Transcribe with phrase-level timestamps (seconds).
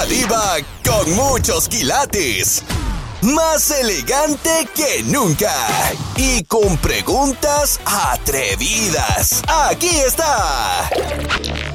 [0.00, 2.64] La diva con muchos quilates.
[3.20, 5.52] Más elegante que nunca.
[6.16, 9.42] Y con preguntas atrevidas.
[9.46, 10.88] Aquí está.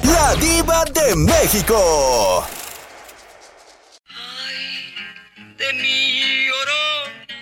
[0.01, 2.47] La diva de México.
[5.57, 7.37] de mi oro.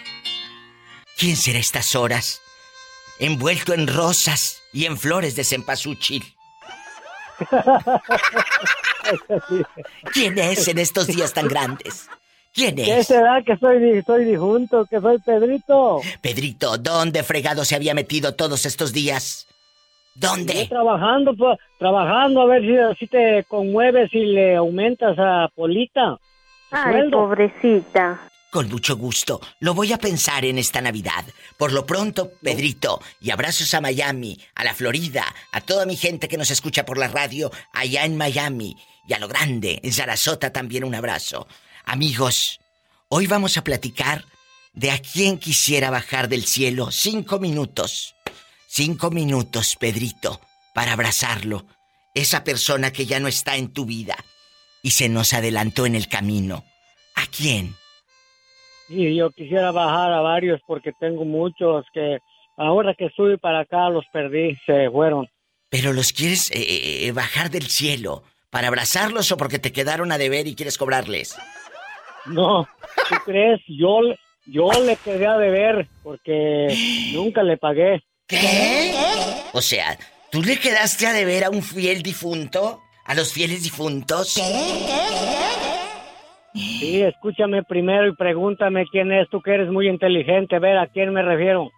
[1.18, 2.42] ¿Quién será estas horas?
[3.20, 6.36] Envuelto en rosas y en flores de cempasúchil.
[10.14, 12.10] ¿Quién es en estos días tan grandes?
[12.54, 13.08] ¿Quién ¿Qué es?
[13.08, 16.02] será que soy, soy difunto, que soy Pedrito?
[16.22, 19.48] Pedrito, ¿dónde fregado se había metido todos estos días?
[20.16, 20.68] ¿Dónde?
[20.68, 26.18] trabajando, pues, trabajando a ver si te conmueves y le aumentas a Polita.
[26.70, 27.18] Ay, sueldo.
[27.18, 28.20] pobrecita.
[28.54, 29.42] Con mucho gusto.
[29.62, 31.26] Lo voy a pensar en esta Navidad.
[31.58, 36.28] Por lo pronto, Pedrito, y abrazos a Miami, a la Florida, a toda mi gente
[36.28, 38.78] que nos escucha por la radio allá en Miami,
[39.08, 41.48] y a lo grande, en Sarasota también un abrazo.
[41.84, 42.60] Amigos,
[43.10, 44.24] hoy vamos a platicar
[44.74, 48.14] de a quién quisiera bajar del cielo cinco minutos.
[48.68, 50.40] Cinco minutos, Pedrito,
[50.76, 51.66] para abrazarlo.
[52.14, 54.16] Esa persona que ya no está en tu vida
[54.84, 56.64] y se nos adelantó en el camino.
[57.16, 57.76] ¿A quién?
[58.90, 62.20] Y yo quisiera bajar a varios porque tengo muchos que
[62.58, 65.28] ahora que estuve para acá los perdí, se fueron.
[65.70, 70.18] Pero los quieres eh, eh, bajar del cielo para abrazarlos o porque te quedaron a
[70.18, 71.36] deber y quieres cobrarles.
[72.26, 72.68] No,
[73.10, 73.60] ¿tú crees?
[73.68, 74.02] Yo,
[74.46, 76.68] yo le quedé a deber porque
[77.14, 78.04] nunca le pagué.
[78.28, 78.94] ¿Qué?
[79.54, 79.98] O sea,
[80.32, 82.82] ¿tú le quedaste a deber a un fiel difunto?
[83.06, 84.40] ¿A los fieles difuntos?
[86.54, 91.12] Sí, escúchame primero y pregúntame quién es, tú que eres muy inteligente, ver a quién
[91.14, 91.72] me refiero.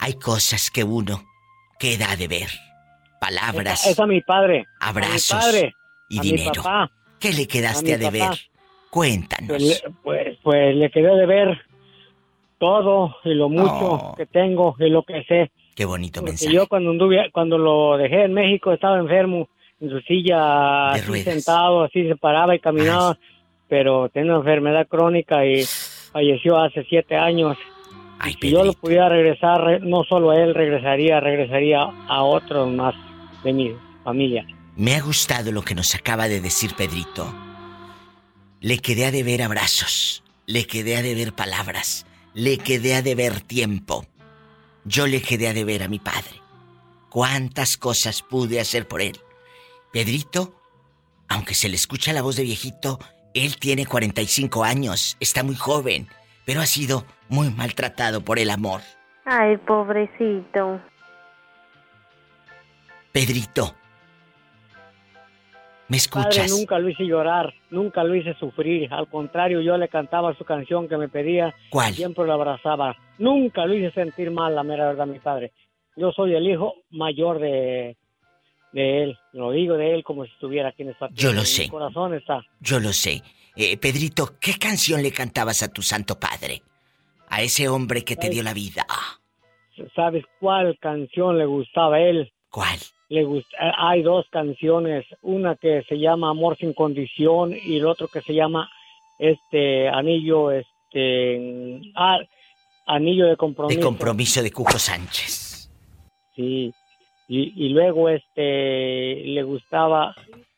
[0.00, 1.22] Hay cosas que uno
[1.78, 2.48] queda a deber.
[3.20, 4.66] Palabras, Es a mi padre.
[4.80, 5.74] abrazos A mi padre.
[6.08, 6.50] y a dinero.
[6.50, 6.90] Mi papá.
[7.20, 8.20] ¿Qué le quedaste a, deber?
[8.28, 8.36] papá.
[8.90, 9.48] Cuéntanos.
[9.48, 11.60] Pues, pues, pues le quedé de ver
[12.58, 14.14] todo y lo mucho Oh.
[14.16, 15.50] que tengo y lo que sé.
[15.76, 16.52] Qué bonito Porque mensaje.
[16.54, 19.48] yo cuando anduve, cuando lo dejé en México estaba enfermo
[19.80, 20.36] en su silla,
[20.94, 21.24] De así ruedas.
[21.34, 23.16] sentado, así se paraba y caminaba,
[23.68, 25.64] pero tenía una enfermedad crónica y
[26.12, 27.56] falleció hace siete años.
[28.18, 32.68] Ay, Si yo lo pudiera regresar, re- no solo a él regresaría, regresaría a otros
[32.70, 32.94] más
[33.44, 34.44] de mi familia.
[34.76, 37.32] Me ha gustado lo que nos acaba de decir Pedrito.
[38.60, 44.04] Le quedé a deber abrazos, le quedé a deber palabras, le quedé a deber tiempo.
[44.84, 46.40] Yo le quedé a deber a mi padre.
[47.10, 49.18] ¿Cuántas cosas pude hacer por él?
[49.92, 50.54] Pedrito,
[51.28, 52.98] aunque se le escucha la voz de viejito,
[53.34, 56.08] él tiene 45 años, está muy joven,
[56.44, 58.80] pero ha sido muy maltratado por el amor.
[59.24, 60.80] Ay, pobrecito.
[63.12, 63.74] Pedrito,
[65.88, 66.50] ¿me Padre, escuchas?
[66.50, 68.92] nunca lo hice llorar, nunca lo hice sufrir.
[68.92, 71.94] Al contrario, yo le cantaba su canción que me pedía, ¿Cuál?
[71.94, 72.96] siempre lo abrazaba.
[73.18, 75.52] Nunca lo hice sentir mal, la mera verdad, mi padre.
[75.96, 77.96] Yo soy el hijo mayor de,
[78.72, 79.18] de él.
[79.32, 81.62] Lo digo de él como si estuviera aquí en esta Yo lo En sé.
[81.64, 82.44] Mi corazón está.
[82.60, 83.22] Yo lo sé.
[83.56, 86.62] Eh, Pedrito, ¿qué canción le cantabas a tu santo padre?
[87.28, 88.86] A ese hombre que te dio la vida.
[89.94, 92.32] ¿Sabes cuál canción le gustaba a él?
[92.50, 92.78] ¿Cuál?
[93.10, 97.86] Le gust- eh, Hay dos canciones, una que se llama Amor sin condición y el
[97.86, 98.68] otro que se llama
[99.18, 102.18] este Anillo, este ah,
[102.86, 103.78] Anillo de compromiso.
[103.78, 105.70] De compromiso de Cuco Sánchez.
[106.34, 106.72] Sí.
[107.28, 110.14] Y, y luego este le gustaba,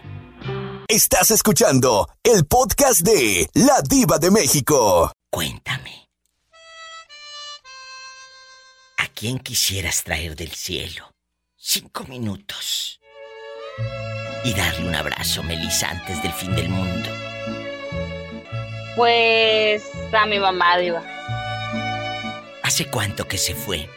[0.88, 5.12] Estás escuchando el podcast de La Diva de México.
[5.32, 6.03] Cuéntame.
[9.14, 11.12] Quién quisieras traer del cielo?
[11.56, 13.00] Cinco minutos.
[14.44, 17.10] Y darle un abrazo, Melissa, antes del fin del mundo.
[18.96, 21.02] Pues a mi mamá, Diva.
[22.64, 23.90] ¿Hace cuánto que se fue?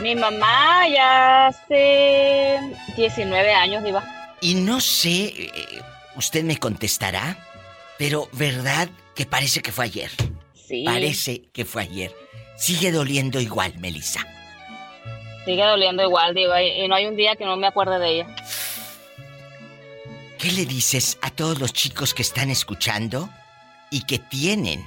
[0.00, 2.58] Mi mamá ya hace
[2.96, 4.04] 19 años, Diva.
[4.40, 5.82] Y no sé, eh,
[6.16, 7.38] usted me contestará,
[7.98, 10.10] pero ¿verdad que parece que fue ayer?
[10.54, 10.84] Sí.
[10.84, 12.14] Parece que fue ayer.
[12.56, 14.20] Sigue doliendo igual, Melissa.
[15.44, 16.62] Sigue doliendo igual, Diva.
[16.62, 18.36] Y no hay un día que no me acuerde de ella.
[20.38, 23.28] ¿Qué le dices a todos los chicos que están escuchando
[23.90, 24.86] y que tienen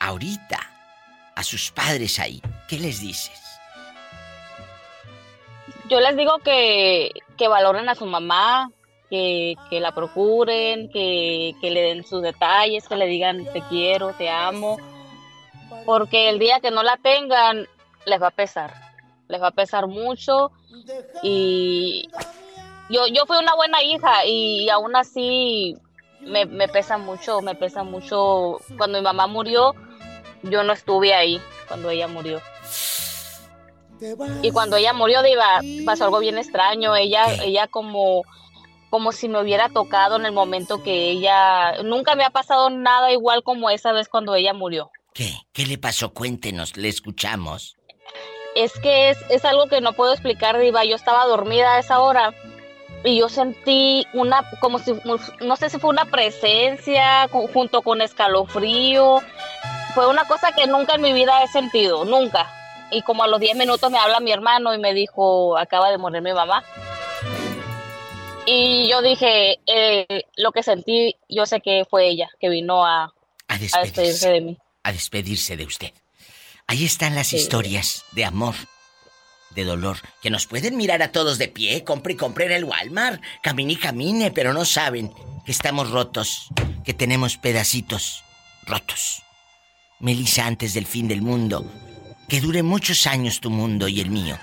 [0.00, 0.58] ahorita
[1.34, 2.42] a sus padres ahí?
[2.68, 3.40] ¿Qué les dices?
[5.88, 8.70] Yo les digo que, que valoren a su mamá,
[9.10, 14.12] que, que la procuren, que, que le den sus detalles, que le digan te quiero,
[14.12, 14.78] te amo.
[15.84, 17.66] Porque el día que no la tengan,
[18.06, 18.74] les va a pesar.
[19.28, 20.50] Les va a pesar mucho.
[21.22, 22.08] Y
[22.88, 25.76] yo, yo fui una buena hija y aún así
[26.20, 28.58] me, me pesa mucho, me pesa mucho.
[28.76, 29.74] Cuando mi mamá murió,
[30.42, 32.40] yo no estuve ahí cuando ella murió.
[34.42, 35.20] Y cuando ella murió,
[35.84, 36.96] pasó algo bien extraño.
[36.96, 38.24] Ella, ella como,
[38.88, 41.82] como si me hubiera tocado en el momento que ella.
[41.82, 44.90] Nunca me ha pasado nada igual como esa vez cuando ella murió.
[45.14, 45.34] ¿Qué?
[45.52, 46.12] ¿Qué le pasó?
[46.12, 47.76] Cuéntenos, le escuchamos.
[48.54, 50.84] Es que es, es algo que no puedo explicar, Diva.
[50.84, 52.34] Yo estaba dormida a esa hora
[53.04, 54.92] y yo sentí una, como si,
[55.40, 59.20] no sé si fue una presencia junto con escalofrío.
[59.94, 62.48] Fue una cosa que nunca en mi vida he sentido, nunca.
[62.90, 65.98] Y como a los 10 minutos me habla mi hermano y me dijo, acaba de
[65.98, 66.64] morir mi mamá.
[68.46, 73.04] Y yo dije, eh, lo que sentí, yo sé que fue ella, que vino a,
[73.04, 74.30] A a despedirse despedirse.
[74.30, 74.58] de mí.
[74.82, 75.92] A despedirse de usted.
[76.66, 77.36] Ahí están las Sí.
[77.36, 78.54] historias de amor,
[79.50, 82.64] de dolor, que nos pueden mirar a todos de pie, compre y compre en el
[82.64, 85.12] Walmart, camine y camine, pero no saben
[85.44, 86.46] que estamos rotos,
[86.84, 88.22] que tenemos pedacitos
[88.66, 89.22] rotos.
[89.98, 91.70] Melissa, antes del fin del mundo,
[92.28, 94.38] que dure muchos años tu mundo y el mío,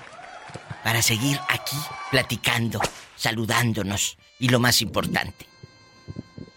[0.84, 1.76] para seguir aquí
[2.10, 2.80] platicando,
[3.16, 5.46] saludándonos y lo más importante,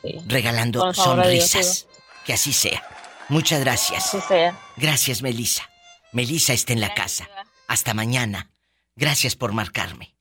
[0.04, 1.88] Sí, regalando favor Dios, sonrisas.
[2.26, 2.84] Que así sea.
[3.32, 4.12] Muchas gracias.
[4.12, 4.60] sí sea.
[4.76, 5.64] Gracias, Melissa.
[6.12, 7.30] Melissa está en la casa.
[7.68, 8.52] Hasta mañana.
[8.98, 10.18] Gracias por marcarme.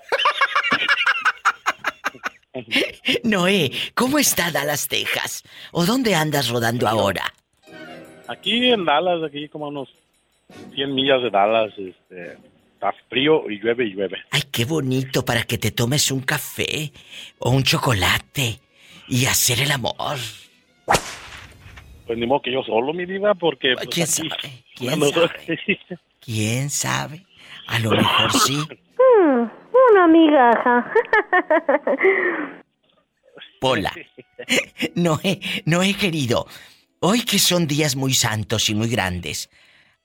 [3.23, 5.43] Noé, ¿cómo está Dallas, Texas?
[5.71, 7.33] ¿O dónde andas rodando ahora?
[8.27, 9.87] Aquí en Dallas, aquí como unos
[10.75, 12.37] 100 millas de Dallas, este,
[12.73, 14.17] está frío y llueve y llueve.
[14.31, 16.91] Ay, qué bonito para que te tomes un café
[17.39, 18.59] o un chocolate
[19.07, 20.17] y hacer el amor.
[22.05, 23.73] Pues ni modo que yo solo, mi diva, porque...
[23.73, 24.66] pues, ¿Quién aquí, sabe?
[24.77, 25.29] ¿Quién sabe?
[26.21, 27.25] ¿Quién sabe?
[27.67, 28.57] A lo mejor sí.
[28.57, 29.49] Mm,
[29.91, 30.91] una migaja.
[33.59, 33.93] Pola.
[34.95, 36.47] Noé, Noé querido,
[36.99, 39.49] hoy que son días muy santos y muy grandes,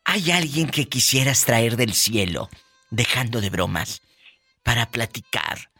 [0.04, 2.48] ¿hay alguien que quisieras traer del cielo,
[2.90, 4.02] dejando de bromas,
[4.62, 5.70] para platicar,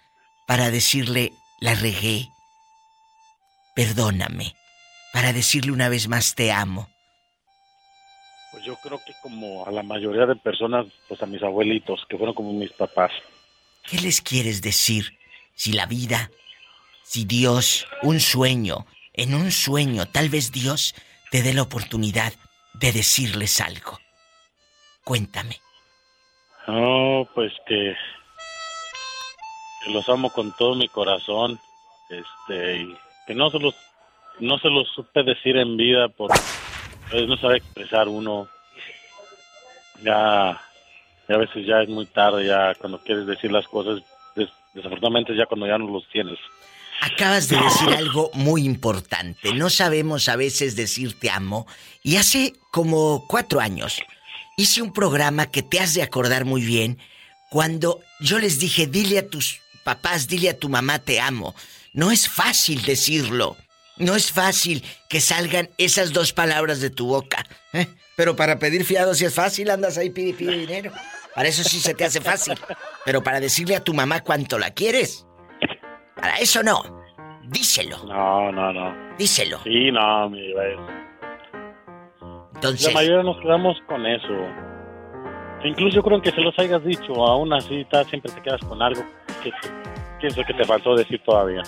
[0.46, 2.28] para decirle, la regué,
[3.74, 4.54] perdóname,
[5.12, 6.91] para decirle una vez más te amo?
[8.52, 12.18] Pues yo creo que como a la mayoría de personas, pues a mis abuelitos, que
[12.18, 13.10] fueron como mis papás.
[13.88, 15.18] ¿Qué les quieres decir
[15.54, 16.30] si la vida,
[17.02, 20.94] si Dios, un sueño, en un sueño, tal vez Dios
[21.30, 22.34] te dé la oportunidad
[22.74, 23.98] de decirles algo?
[25.02, 25.56] Cuéntame.
[26.68, 27.96] No, pues que,
[29.84, 31.58] que los amo con todo mi corazón,
[32.10, 33.74] este, y que no se los
[34.40, 36.38] no se lo supe decir en vida porque
[37.12, 38.48] pues, no sabe expresar uno.
[40.02, 40.60] Ya,
[41.28, 44.02] ya a veces ya es muy tarde, ya cuando quieres decir las cosas,
[44.34, 46.38] des- desafortunadamente ya cuando ya no los tienes.
[47.00, 49.52] Acabas de decir algo muy importante.
[49.54, 51.66] No sabemos a veces decir te amo.
[52.02, 54.02] Y hace como cuatro años
[54.56, 56.98] hice un programa que te has de acordar muy bien
[57.50, 61.54] cuando yo les dije, dile a tus papás, dile a tu mamá te amo.
[61.92, 63.56] No es fácil decirlo.
[63.98, 67.44] No es fácil que salgan esas dos palabras de tu boca.
[67.72, 67.86] ¿eh?
[68.16, 70.92] Pero para pedir fiado si es fácil, andas ahí pide, pide dinero.
[71.34, 72.54] Para eso sí se te hace fácil.
[73.04, 75.26] Pero para decirle a tu mamá cuánto la quieres,
[76.16, 76.82] para eso no.
[77.48, 79.16] Díselo, No, no, no.
[79.18, 79.58] díselo.
[79.64, 80.78] Sí, no, mi es-
[82.54, 84.32] Entonces, La mayoría nos quedamos con eso.
[85.64, 88.80] Incluso yo creo que se los hayas dicho, aún así ta- siempre te quedas con
[88.82, 89.04] algo
[89.42, 89.50] que
[90.20, 91.62] pienso que te faltó decir todavía.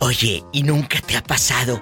[0.00, 1.80] Oye, ¿y nunca te ha pasado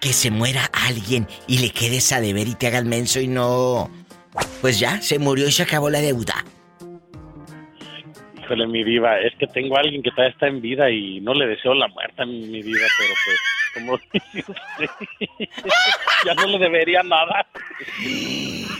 [0.00, 3.28] que se muera alguien y le quedes a deber y te haga el menso y
[3.28, 3.90] no...
[4.60, 6.44] Pues ya, se murió y se acabó la deuda.
[8.42, 11.32] Híjole, mi diva, es que tengo a alguien que todavía está en vida y no
[11.34, 13.38] le deseo la muerte a mi, diva, pero pues,
[13.74, 13.98] como
[16.26, 17.46] ya no le debería nada.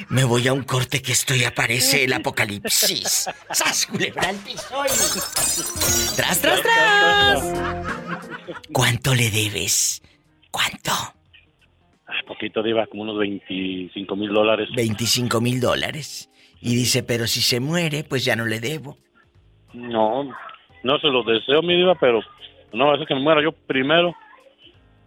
[0.08, 3.28] Me voy a un corte que esto ya parece el apocalipsis.
[3.50, 7.42] ¡Sas, culebra al piso y- ¡Tras, tras, tras!
[8.72, 10.02] ¿Cuánto le debes?
[10.50, 10.92] ¿Cuánto?
[12.26, 14.68] Poquito diva, como unos 25 mil dólares.
[14.74, 16.28] 25 mil dólares.
[16.60, 18.98] Y dice, pero si se muere, pues ya no le debo.
[19.72, 20.24] No,
[20.82, 22.20] no se lo deseo, mi diva, pero
[22.72, 24.14] no va a que me muera yo primero.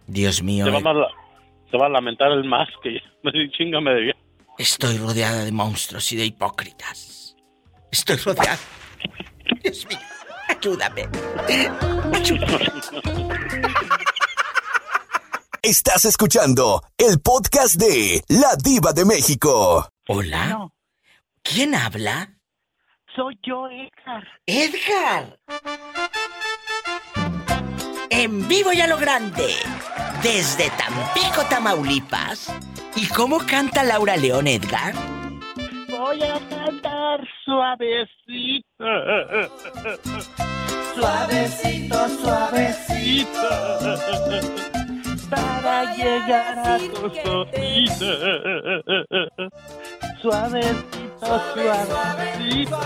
[0.06, 1.06] Dios mío, Se va, eh,
[1.70, 4.16] se va a lamentar el más que me chinga me debía.
[4.58, 7.36] estoy rodeada de monstruos y de hipócritas.
[7.92, 8.58] Estoy rodeada.
[9.62, 9.98] Dios mío,
[10.48, 11.08] ayúdame.
[12.14, 13.28] Ayúdame.
[15.62, 19.86] Estás escuchando el podcast de La Diva de México.
[20.08, 20.46] Hola.
[20.46, 20.72] No,
[21.42, 22.34] ¿Quién habla?
[23.14, 24.24] soy yo, Edgar.
[24.46, 25.38] Edgar.
[28.08, 29.54] En vivo y a lo grande.
[30.22, 32.50] Desde Tampico, Tamaulipas.
[32.96, 34.94] ¿Y cómo canta Laura León, Edgar?
[35.90, 38.84] Voy a cantar suavecito.
[40.94, 43.48] Suavecito, suavecito.
[45.30, 47.98] Para llegar a tus oídos.
[50.20, 52.76] Suavecito, suavecito.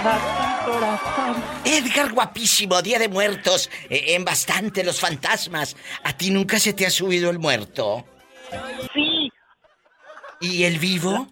[0.00, 1.44] A tu corazón.
[1.64, 3.68] Edgar guapísimo, Día de Muertos.
[3.90, 5.76] eh, en bastante los fantasmas.
[6.04, 8.04] ¿A ti nunca se te ha subido el muerto?
[8.94, 9.30] Sí,
[10.40, 11.28] ¿Y el vivo?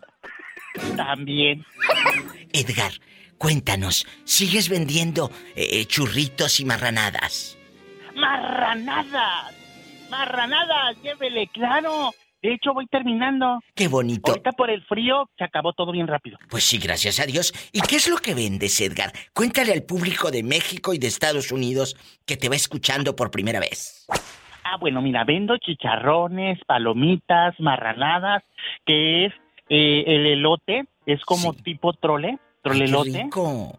[0.97, 1.65] también.
[2.53, 2.93] Edgar,
[3.39, 7.57] cuéntanos, ¿sigues vendiendo eh, churritos y marranadas?
[8.27, 9.55] Marranadas.
[10.11, 12.11] Marranadas, llévele, claro.
[12.43, 13.61] De hecho, voy terminando.
[13.75, 14.31] Qué bonito.
[14.31, 16.39] Ahorita por el frío se acabó todo bien rápido.
[16.49, 17.53] Pues sí, gracias a Dios.
[17.73, 19.13] ¿Y qué es lo que vendes, Edgar?
[19.35, 23.59] Cuéntale al público de México y de Estados Unidos que te va escuchando por primera
[23.61, 24.07] vez.
[24.65, 28.43] Ah, bueno, mira, vendo chicharrones, palomitas, marranadas,
[28.85, 29.33] que es
[29.69, 31.63] eh, el elote, es como Sí.
[31.63, 33.79] tipo trole, Ay, qué trolelote, rico.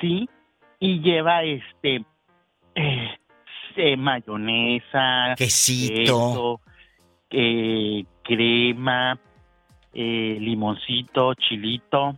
[0.00, 0.28] sí,
[0.80, 2.04] y lleva este
[2.74, 3.10] eh,
[3.76, 5.94] eh, mayonesa, Quesito.
[5.96, 6.60] queso,
[7.30, 9.18] eh, crema,
[9.92, 12.16] eh, limoncito, chilito,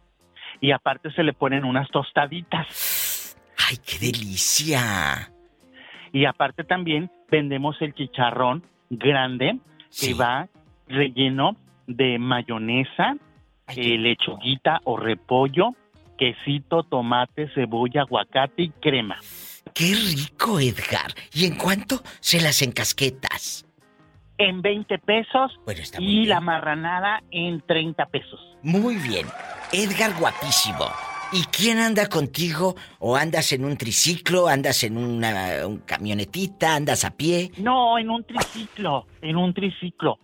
[0.61, 3.37] y aparte se le ponen unas tostaditas.
[3.69, 5.31] Ay, qué delicia.
[6.13, 9.59] Y aparte también vendemos el chicharrón grande
[9.99, 10.49] que va
[10.89, 11.57] relleno
[11.87, 13.17] de mayonesa,
[13.67, 15.75] Ay, eh, lechuguita o repollo,
[16.17, 19.17] quesito, tomate, cebolla, aguacate y crema.
[19.75, 21.13] Qué rico, Edgar.
[21.33, 23.67] ¿Y en cuánto se las encasquetas?
[24.39, 26.29] En 20 pesos Bueno, está muy y bien.
[26.29, 28.41] la marranada en 30 pesos.
[28.63, 29.27] Muy bien.
[29.73, 30.87] Edgar guapísimo.
[31.33, 32.77] ¿Y quién anda contigo?
[33.01, 34.47] ¿O andas en un triciclo?
[34.47, 36.77] ¿Andas en una un camionetita?
[36.77, 37.51] ¿Andas a pie?
[37.59, 40.19] No, en un triciclo, en un triciclo.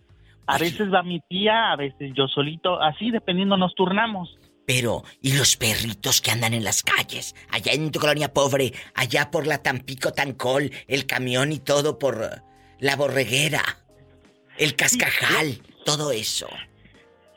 [0.47, 0.65] A Oye.
[0.65, 4.37] veces va mi tía, a veces yo solito, así dependiendo nos turnamos.
[4.73, 7.35] Pero, ¿y los perritos que andan en las calles?
[7.49, 12.23] Allá en tu colonia pobre, allá por la Tampico Tancol, el camión y todo por
[12.23, 12.41] eh,
[12.79, 13.61] la borreguera,
[14.57, 16.47] el cascajal, todo eso.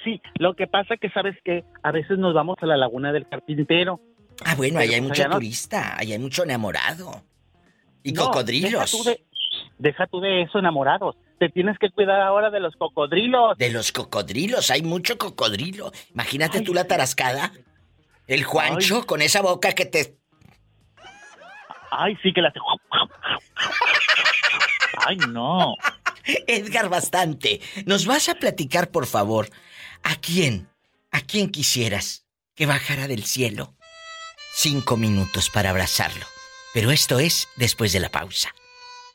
[0.05, 3.29] Sí, lo que pasa que sabes que a veces nos vamos a la laguna del
[3.29, 3.99] carpintero.
[4.45, 7.25] Ah, bueno, Pero, allá hay pues, mucho allá no- turista, allá hay mucho enamorado.
[8.05, 8.71] Y No, cocodrilos.
[8.71, 9.25] Deja tú, de,
[9.79, 11.17] deja tú de eso, enamorados.
[11.45, 13.59] Te tienes que cuidar ahora de los cocodrilos.
[13.59, 15.93] De los cocodrilos, hay mucho cocodrilo.
[16.15, 17.53] Imagínate Ay, tú la tarascada.
[18.27, 19.03] El Juancho Ay.
[19.03, 20.17] con esa boca que te...
[21.91, 22.51] Ay, sí que la...
[25.07, 25.75] Ay, no.
[26.47, 27.61] Edgar, bastante.
[27.85, 29.51] ¿Nos vas a platicar, por favor,
[30.03, 30.71] a quién,
[31.11, 33.75] a quién quisieras que bajara del cielo?
[34.55, 36.25] Cinco minutos para abrazarlo.
[36.73, 38.55] Pero esto es después de la pausa,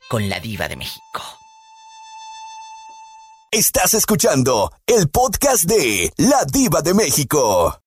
[0.09, 1.38] con la diva de México.
[3.51, 7.81] Estás escuchando el podcast de La Diva de México.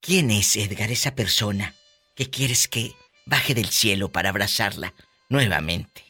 [0.00, 1.72] ¿Quién es, Edgar, esa persona
[2.16, 2.92] que quieres que
[3.24, 4.92] baje del cielo para abrazarla
[5.28, 6.02] nuevamente?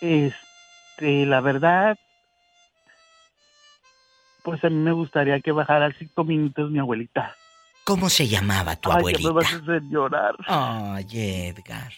[0.00, 1.96] Este, la verdad,
[4.42, 7.36] pues a mí me gustaría que bajara cinco minutos mi abuelita.
[7.84, 9.20] ¿Cómo se llamaba tu Ay, abuelita?
[9.22, 10.34] que me vas a hacer llorar.
[10.48, 11.92] Ay, Edgar.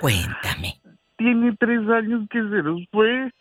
[0.00, 0.80] Cuéntame.
[1.24, 3.32] Tiene tres años que se nos fue.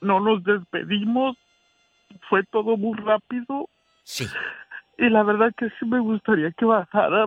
[0.00, 1.36] No nos despedimos.
[2.28, 3.68] Fue todo muy rápido.
[4.04, 4.28] Sí.
[4.96, 7.26] Y la verdad que sí me gustaría que bajara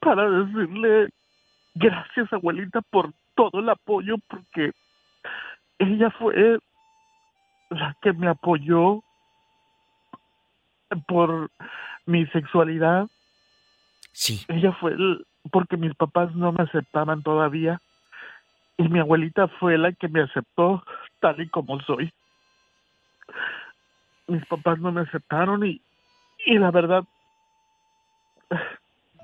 [0.00, 1.10] para decirle
[1.74, 4.72] gracias abuelita por todo el apoyo porque
[5.78, 6.58] ella fue
[7.68, 9.02] la que me apoyó
[11.06, 11.50] por
[12.06, 13.08] mi sexualidad.
[14.12, 14.42] Sí.
[14.48, 17.78] Ella fue el- porque mis papás no me aceptaban todavía
[18.78, 20.84] y mi abuelita fue la que me aceptó
[21.20, 22.12] tal y como soy.
[24.26, 25.80] Mis papás no me aceptaron y,
[26.44, 27.04] y la verdad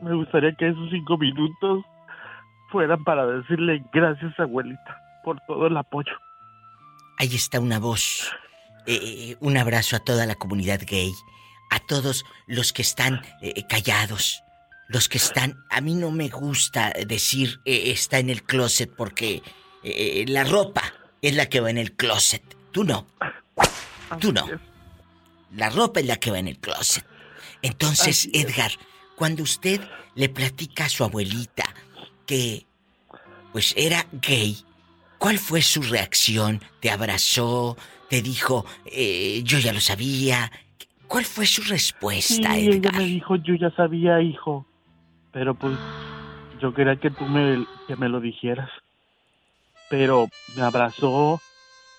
[0.02, 1.84] me gustaría que esos cinco minutos
[2.70, 6.12] fueran para decirle gracias abuelita por todo el apoyo.
[7.18, 8.32] Ahí está una voz.
[8.86, 11.12] Eh, un abrazo a toda la comunidad gay.
[11.70, 14.42] A todos los que están eh, callados.
[14.92, 15.64] Los que están...
[15.70, 19.42] A mí no me gusta decir eh, está en el closet porque
[19.82, 20.82] eh, la ropa
[21.22, 22.42] es la que va en el closet.
[22.72, 23.06] Tú no.
[24.20, 24.46] Tú no.
[25.54, 27.04] La ropa es la que va en el closet.
[27.62, 28.28] Entonces.
[28.32, 28.72] Edgar,
[29.16, 29.80] cuando usted
[30.14, 31.64] le platica a su abuelita
[32.26, 32.66] que
[33.52, 34.58] pues era gay,
[35.18, 36.60] ¿cuál fue su reacción?
[36.80, 37.76] ¿Te abrazó?
[38.08, 40.50] ¿Te dijo, eh, yo ya lo sabía?
[41.06, 42.96] ¿Cuál fue su Sí, respuesta, ella Edgar?
[42.96, 44.66] me dijo, yo ya sabía, hijo,
[45.32, 45.76] pero pues
[46.60, 48.70] yo quería que tú me, que me lo dijeras.
[49.90, 51.40] Pero me abrazó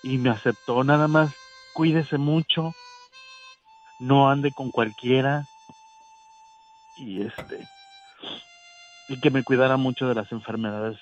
[0.02, 1.32] y me aceptó nada más.
[1.74, 2.72] Cuídese mucho,
[3.98, 5.44] no ande con cualquiera
[6.96, 7.66] y este
[9.08, 10.96] y que me cuidara mucho de las enfermedades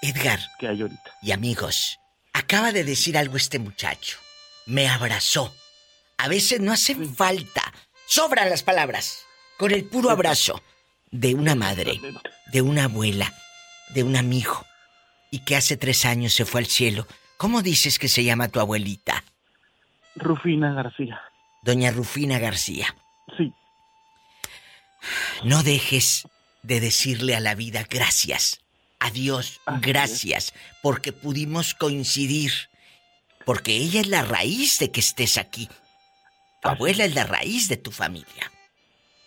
[0.00, 1.12] Edgar que hay ahorita.
[1.22, 2.00] y amigos,
[2.32, 4.18] acaba de decir algo este muchacho.
[4.66, 5.52] Me abrazó.
[6.18, 7.62] A veces no hacen falta.
[8.06, 9.24] Sobran las palabras.
[9.58, 10.62] Con el puro abrazo
[11.10, 12.00] de una madre,
[12.52, 13.32] de una abuela,
[13.94, 14.64] de un amigo,
[15.30, 17.06] y que hace tres años se fue al cielo.
[17.36, 19.24] ¿Cómo dices que se llama tu abuelita?
[20.16, 21.20] Rufina García.
[21.62, 22.94] Doña Rufina García.
[23.36, 23.52] Sí,
[25.44, 26.26] No dejes
[26.62, 28.60] de decirle a la vida gracias.
[29.00, 32.52] Adiós, gracias, porque pudimos coincidir.
[33.44, 35.68] Porque ella es la raíz de que estés aquí.
[36.62, 38.50] Tu abuela es la raíz de tu familia.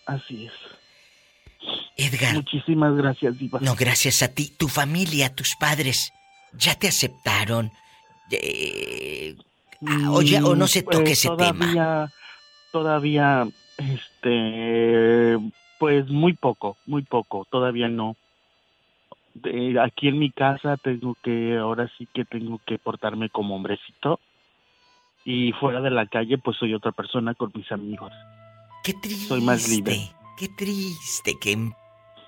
[0.06, 0.52] así es.
[2.06, 3.58] Edgar, Muchísimas gracias, Diva.
[3.60, 4.52] no, gracias a ti.
[4.58, 6.12] Tu familia, tus padres,
[6.52, 7.70] ya te aceptaron.
[8.30, 9.36] Eh,
[9.86, 12.12] ah, o, ya- o no se Mm, toque pues, ese todavía, tema.
[12.72, 15.38] Todavía, este,
[15.78, 18.16] pues muy poco, muy poco, todavía no.
[19.82, 24.20] Aquí en mi casa tengo que, ahora sí que tengo que portarme como hombrecito.
[25.24, 28.12] Y fuera de la calle, pues soy otra persona con mis amigos.
[28.82, 29.28] Qué triste.
[29.28, 30.10] soy más libre.
[30.36, 31.72] Qué triste que en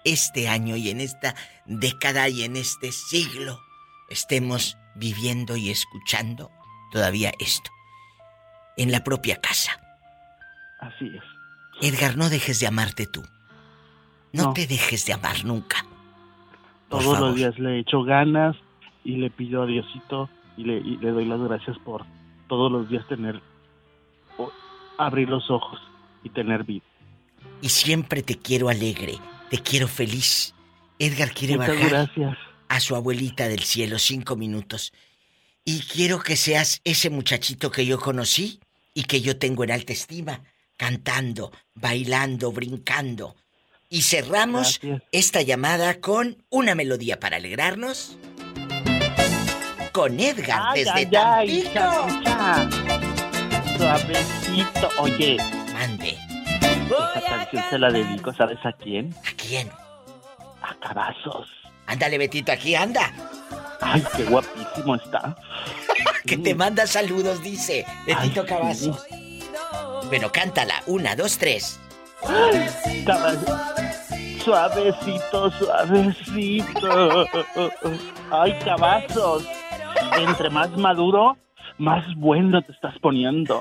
[0.05, 1.35] este año y en esta
[1.67, 3.59] década y en este siglo
[4.11, 6.51] estemos viviendo y escuchando
[6.93, 7.71] todavía esto.
[8.77, 9.73] En la propia casa.
[10.81, 11.23] Así es.
[11.81, 13.23] Edgar, no dejes de amarte tú.
[14.33, 14.53] No, No.
[14.53, 15.85] te dejes de amar nunca.
[16.89, 17.21] Por Todos favor.
[17.29, 18.57] los días le echo ganas
[19.05, 22.05] y le pido a Diosito y le, y le doy las gracias por
[22.49, 23.41] todos los días tener,
[24.99, 25.81] abrir los ojos
[26.23, 26.85] y tener vida.
[27.63, 29.15] Y siempre te quiero alegre,
[29.55, 30.53] te quiero feliz.
[30.99, 32.39] Edgar quiere Muchas bajar gracias.
[32.69, 34.93] a su abuelita del cielo cinco minutos.
[35.65, 38.59] Y quiero que seas ese muchachito que yo conocí
[38.95, 40.43] y que yo tengo en alta estima,
[40.77, 43.37] cantando, bailando, brincando.
[43.89, 45.09] Y cerramos Gracias.
[45.13, 48.17] esta llamada con una melodía para alegrarnos.
[49.93, 51.69] Con Edgar desde Tampico.
[51.71, 52.69] hija,
[53.79, 54.89] Suavecito.
[54.99, 55.37] Oye.
[57.19, 59.15] Esta canción se la dedico, ¿sabes a quién?
[59.27, 59.71] ¿A quién?
[60.63, 61.49] A Cavazos.
[61.87, 63.13] Ándale, Betito, aquí anda.
[63.81, 65.37] Ay, qué guapísimo está.
[66.27, 69.07] Que te manda saludos, dice Betito Ay, Cavazos.
[70.09, 70.83] Bueno, cántala.
[70.87, 71.79] Una, dos, tres.
[73.05, 73.35] Cava-
[74.43, 77.27] suavecito, suavecito.
[78.31, 79.45] Ay, cabazos.
[80.19, 81.37] Entre más maduro,
[81.77, 83.61] más bueno te estás poniendo.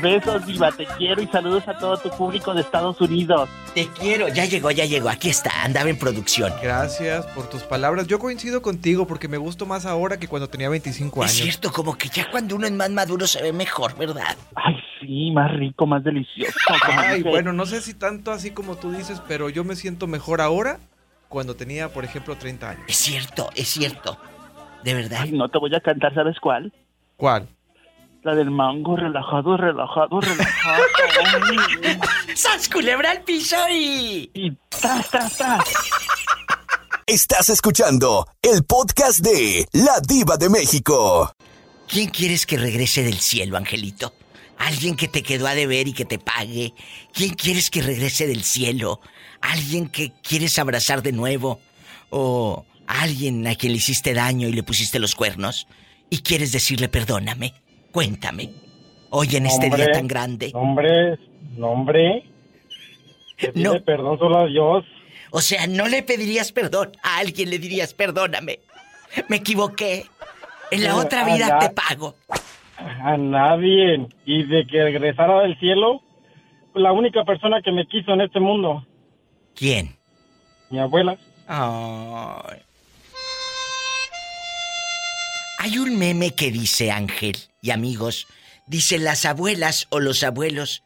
[0.00, 3.48] Besos, Diva, te quiero y saludos a todo tu público de Estados Unidos.
[3.74, 4.28] Te quiero.
[4.28, 5.08] Ya llegó, ya llegó.
[5.08, 5.50] Aquí está.
[5.64, 6.52] Andaba en producción.
[6.62, 8.06] Gracias por tus palabras.
[8.06, 11.42] Yo coincido contigo porque me gusto más ahora que cuando tenía 25 Es años.
[11.42, 14.36] cierto, como que ya cuando uno es más maduro se ve mejor, ¿verdad?
[14.54, 16.52] Ay, sí, más rico, más delicioso.
[16.84, 20.06] Ay, dice- bueno, no sé si tanto así como tú dices, pero yo me siento
[20.06, 20.78] mejor ahora
[21.28, 22.84] cuando tenía, por ejemplo, 30 años.
[22.86, 24.18] Es cierto, es cierto.
[24.84, 25.20] De verdad.
[25.22, 26.72] Ay, no te voy a cantar, ¿sabes cuál?
[27.16, 27.48] ¿Cuál?
[28.26, 30.82] La del mango, relajado, relajado, relajado.
[32.34, 34.28] ¡Sas culebra al piso y...
[34.34, 35.64] y tas, tas, tas.
[37.06, 41.32] Estás escuchando el podcast de La Diva de México.
[41.86, 44.12] ¿Quién quieres que regrese del cielo, Angelito?
[44.58, 46.74] ¿Alguien que te quedó a deber y que te pague?
[47.12, 48.98] ¿Quién quieres que regrese del cielo?
[49.40, 51.60] ¿Alguien que quieres abrazar de nuevo?
[52.10, 55.68] ¿O alguien a quien le hiciste daño y le pusiste los cuernos?
[56.10, 57.54] ¿Y quieres decirle perdóname?
[57.96, 58.50] Cuéntame.
[59.08, 60.50] Hoy en este día tan grande.
[60.52, 61.18] Hombre,
[61.58, 62.24] hombre.
[63.38, 63.80] Que pide No.
[63.82, 64.84] perdón solo a Dios.
[65.30, 66.92] O sea, no le pedirías perdón.
[67.02, 68.60] A alguien le dirías perdóname.
[69.30, 70.04] Me equivoqué.
[70.70, 72.16] En la otra vida te pago.
[72.76, 74.06] A nadie.
[74.26, 76.02] Y de que regresara del cielo,
[76.74, 78.86] la única persona que me quiso en este mundo,
[79.54, 79.96] ¿Quién?
[80.68, 81.16] mi abuela.
[81.48, 82.58] Ay.
[85.60, 88.28] Hay un meme que dice Ángel y amigos,
[88.66, 90.82] dice las abuelas o los abuelos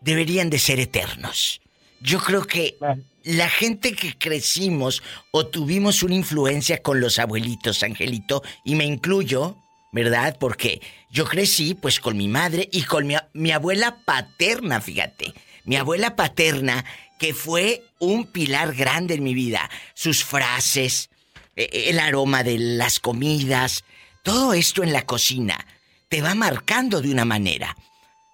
[0.00, 1.60] deberían de ser eternos.
[2.00, 2.76] Yo creo que
[3.24, 9.56] la gente que crecimos o tuvimos una influencia con los abuelitos, Angelito, y me incluyo,
[9.90, 10.36] ¿verdad?
[10.38, 15.34] Porque yo crecí pues con mi madre y con mi, mi abuela paterna, fíjate.
[15.64, 16.84] Mi abuela paterna,
[17.18, 19.70] que fue un pilar grande en mi vida.
[19.94, 21.08] Sus frases,
[21.56, 23.84] eh, el aroma de las comidas,
[24.22, 25.66] todo esto en la cocina
[26.14, 27.74] te va marcando de una manera.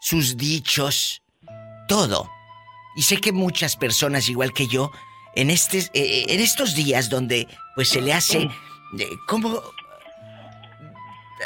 [0.00, 1.22] Sus dichos,
[1.88, 2.28] todo.
[2.94, 4.92] Y sé que muchas personas, igual que yo,
[5.34, 9.62] en, este, eh, en estos días donde pues se le hace eh, como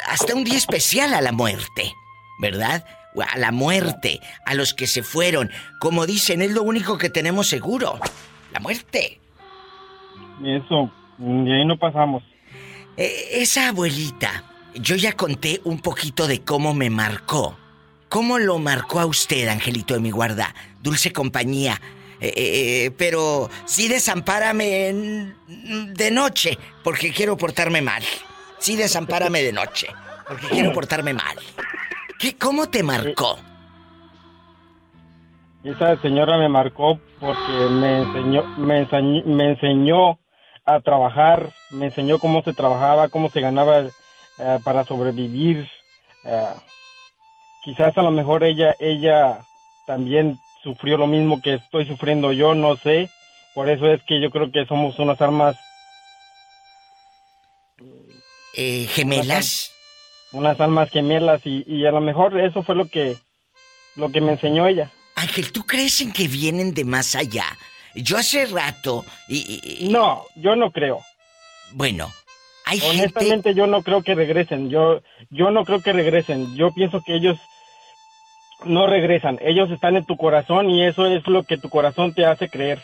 [0.09, 1.93] hasta un día especial a la muerte,
[2.41, 2.83] ¿verdad?
[3.33, 5.49] A la muerte, a los que se fueron.
[5.79, 7.97] Como dicen, es lo único que tenemos seguro.
[8.51, 9.21] La muerte.
[10.43, 12.23] y eso, de ahí no pasamos.
[12.97, 14.43] Eh, esa abuelita,
[14.75, 17.57] yo ya conté un poquito de cómo me marcó.
[18.09, 20.53] ¿Cómo lo marcó a usted, Angelito de mi guarda?
[20.81, 21.81] Dulce compañía.
[22.21, 28.03] Eh, eh, pero sí desampárame de noche, porque quiero portarme mal.
[28.59, 29.87] Sí desampárame de noche,
[30.27, 31.37] porque quiero portarme mal.
[32.17, 33.37] ¿Qué, ¿Cómo te marcó?
[35.63, 40.19] Esa señora me marcó porque me enseñó, me enseñó, me enseñó
[40.63, 43.83] a trabajar, me enseñó cómo se trabajaba, cómo se ganaba
[44.37, 45.67] eh, para sobrevivir.
[46.23, 46.53] Eh,
[47.63, 49.45] quizás a lo mejor ella, ella
[49.85, 53.09] también sufrió lo mismo que estoy sufriendo yo, no sé.
[53.53, 55.55] Por eso es que yo creo que somos unas armas,
[58.57, 59.71] Eh, ¿Gemelas?
[60.31, 63.17] unas almas gemelas y, y a lo mejor eso fue lo que,
[63.95, 64.91] lo que me enseñó ella.
[65.15, 67.45] Ángel, ¿tú crees en que vienen de más allá?
[67.95, 69.37] Yo hace rato y...
[69.37, 71.01] y- y- No, yo no creo.
[71.73, 72.11] Bueno,
[72.65, 72.99] hay gente...
[72.99, 74.69] Honestamente yo no creo que regresen.
[74.69, 76.55] Yo yo no creo que regresen.
[76.55, 77.37] Yo pienso que ellos
[78.63, 79.39] no regresan.
[79.41, 82.81] Ellos están en tu corazón y eso es lo que tu corazón te hace creer.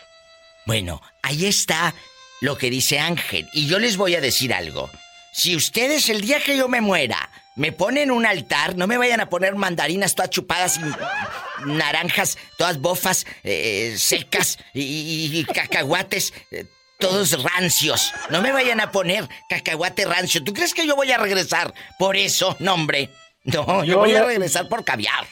[0.66, 1.94] Bueno, ahí está
[2.42, 3.48] lo que dice Ángel.
[3.54, 4.90] Y yo les voy a decir algo.
[5.34, 9.20] Si ustedes el día que yo me muera me ponen un altar, no me vayan
[9.20, 16.66] a poner mandarinas todas chupadas y naranjas todas bofas, eh, secas y, y cacahuates eh,
[17.02, 18.14] todos rancios.
[18.30, 20.42] No me vayan a poner cacahuate rancio.
[20.44, 22.56] ¿Tú crees que yo voy a regresar por eso?
[22.60, 23.10] No, hombre.
[23.44, 25.26] No, yo Yo voy a regresar por caviar.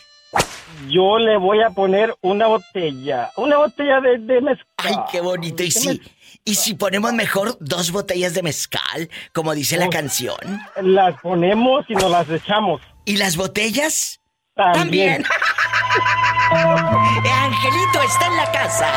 [0.89, 4.65] Yo le voy a poner una botella, una botella de, de mezcal.
[4.77, 5.63] Ay, qué bonito.
[5.63, 6.01] Y si,
[6.45, 10.37] y si ponemos mejor dos botellas de mezcal, como dice la canción.
[10.81, 12.81] Las ponemos y nos las echamos.
[13.05, 14.19] ¿Y las botellas?
[14.55, 15.23] También.
[16.49, 18.87] Angelito está en la casa.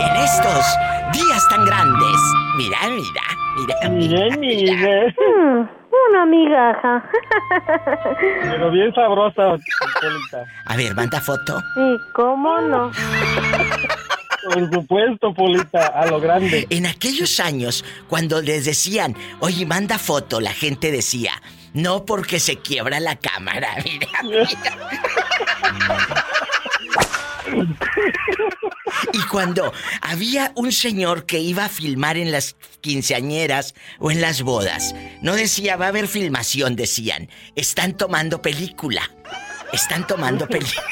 [0.00, 0.64] En estos
[1.12, 2.20] días tan grandes.
[2.56, 3.22] Mira, mira,
[3.56, 3.88] mira.
[3.88, 5.06] Mire, mire.
[5.12, 5.68] Mm,
[6.10, 7.08] una migaja.
[8.42, 9.56] Pero bien sabrosa,
[10.00, 10.44] Polita.
[10.66, 11.60] A ver, manda foto.
[11.76, 12.90] ¿Y cómo no?
[14.42, 16.66] Por supuesto, Polita, a lo grande.
[16.70, 21.32] En aquellos años, cuando les decían, oye, manda foto, la gente decía,
[21.74, 23.68] no porque se quiebra la cámara.
[23.84, 24.48] Mira, mira.
[29.12, 34.42] Y cuando había un señor que iba a filmar en las quinceañeras o en las
[34.42, 39.10] bodas, no decía va a haber filmación, decían, están tomando película.
[39.72, 40.86] Están tomando película.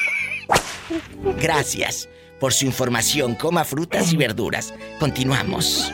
[1.41, 3.35] Gracias por su información.
[3.35, 4.75] Coma frutas y verduras.
[4.99, 5.93] Continuamos.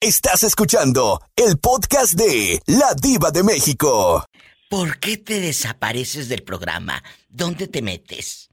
[0.00, 4.24] Estás escuchando el podcast de La Diva de México.
[4.68, 7.02] ¿Por qué te desapareces del programa?
[7.28, 8.47] ¿Dónde te metes?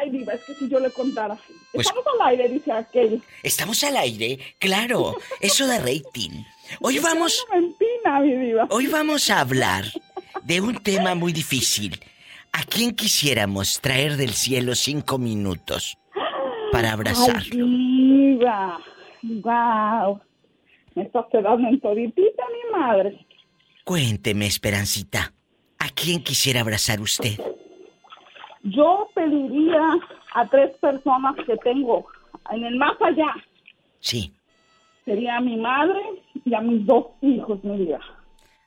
[0.00, 1.36] Ay, Diva, es que si yo le contara.
[1.72, 3.22] Pues- Estamos al aire, dice aquel.
[3.42, 4.38] ¿Estamos al aire?
[4.58, 6.44] Claro, eso da rating.
[6.80, 8.66] Hoy vamos, No empina, mi Diva.
[8.70, 9.84] hoy vamos a hablar
[10.44, 11.98] de un tema muy difícil.
[12.52, 15.98] ¿A quién quisiéramos traer del cielo cinco minutos
[16.72, 17.42] para abrazar?
[17.42, 18.78] Ay, Diva.
[19.22, 20.20] Wow.
[20.94, 23.26] Me estás quedando en toditita, mi madre.
[23.84, 25.32] Cuénteme, Esperancita.
[25.78, 27.38] ¿A quién quisiera abrazar usted?
[28.70, 29.80] Yo pediría
[30.34, 32.06] a tres personas que tengo
[32.50, 33.34] en el más allá.
[34.00, 34.32] Sí,
[35.04, 36.00] Sería a mi madre
[36.44, 37.98] y a mis dos hijos, mi vida.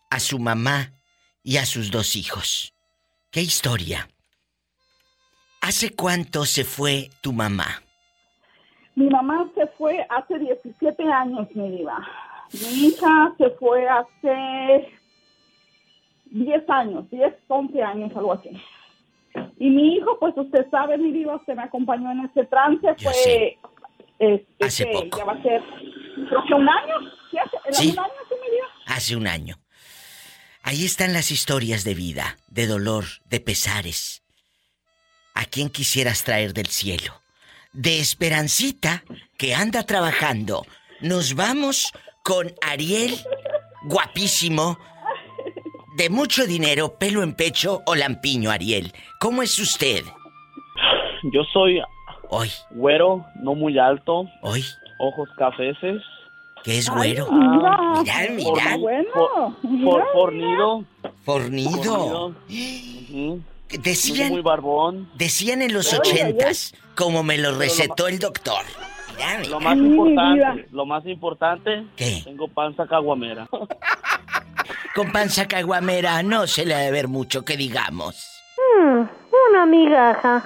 [0.10, 0.90] a su mamá
[1.44, 2.74] y a sus dos hijos.
[3.30, 4.10] ¿Qué historia?
[5.62, 7.84] ¿Hace cuánto se fue tu mamá?
[8.96, 12.00] Mi mamá se fue hace 17 años, mi diva.
[12.54, 14.90] Mi hija se fue hace
[16.26, 18.50] 10 años, 10, 11 años, algo así.
[19.62, 23.12] Y mi hijo, pues usted sabe, mi diva, usted me acompañó en ese trance, Yo
[23.12, 23.14] fue...
[23.14, 23.58] sé.
[24.18, 25.18] este, Hace que poco.
[25.20, 25.62] Ya va a ser,
[26.28, 26.96] creo que un año.
[27.70, 27.92] ¿Sí?
[27.92, 28.68] ¿Un año, sí, mi diva?
[28.88, 29.60] Hace un año.
[30.64, 34.24] Ahí están las historias de vida, de dolor, de pesares.
[35.36, 37.22] ¿A quién quisieras traer del cielo?
[37.72, 39.04] De Esperancita,
[39.38, 40.66] que anda trabajando.
[41.02, 41.92] Nos vamos
[42.24, 43.14] con Ariel,
[43.84, 44.80] guapísimo,
[45.98, 48.94] de mucho dinero, pelo en pecho o lampiño, Ariel.
[49.20, 50.04] ¿Cómo es usted?
[51.34, 51.82] Yo soy
[52.30, 54.64] Hoy, güero, no muy alto, hoy,
[55.00, 56.02] ojos cafeces,
[56.64, 57.28] ¿qué es güero?
[57.30, 58.78] Ah, Mira, por- mira.
[58.78, 60.86] Bueno, for- mira, for- fornido,
[61.26, 62.36] Fornido.
[63.84, 65.10] Decían, muy barbón.
[65.16, 68.64] decían en los ochentas, como me lo recetó el doctor.
[69.16, 69.50] Mira, mira.
[69.50, 72.22] Lo más importante, lo más importante, ¿Qué?
[72.24, 73.48] tengo panza caguamera.
[74.96, 78.28] Con panza caguamera no se le ha de ver mucho que digamos.
[78.58, 79.02] Mm,
[79.50, 80.44] una migaja.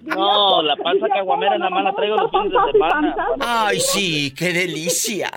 [0.00, 3.16] No, la panza caguamera nada más la traigo los fines de semana.
[3.40, 5.30] Ay, sí, qué delicia.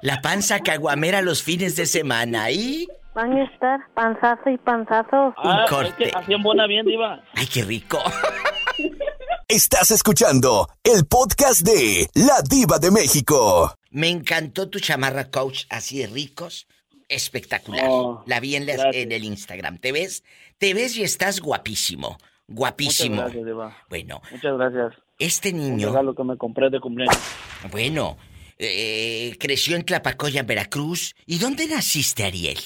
[0.00, 2.50] La panza caguamera los fines de semana.
[2.50, 2.86] ¿Y?
[3.14, 5.34] Van a estar panzazo y panzazo.
[5.36, 6.12] Ah, es corte.
[6.26, 7.20] que en buena bien, diva.
[7.34, 7.98] Ay, qué rico.
[9.48, 13.74] Estás escuchando el podcast de La Diva de México.
[13.92, 16.66] Me encantó tu chamarra coach así de ricos.
[17.08, 17.84] Espectacular.
[17.86, 19.76] Oh, la vi en, el Instagram.
[19.76, 20.24] ¿Te ves?
[20.56, 22.16] Te ves y estás guapísimo.
[22.48, 23.16] Guapísimo.
[23.16, 23.76] Muchas gracias, diva.
[23.90, 25.02] Bueno, Muchas gracias.
[25.18, 27.18] este Un niño, regalo que me compré de cumpleaños.
[27.70, 28.16] bueno,
[28.58, 31.14] eh, creció en Tlapacoya, en Veracruz.
[31.26, 32.58] ¿Y dónde naciste, Ariel?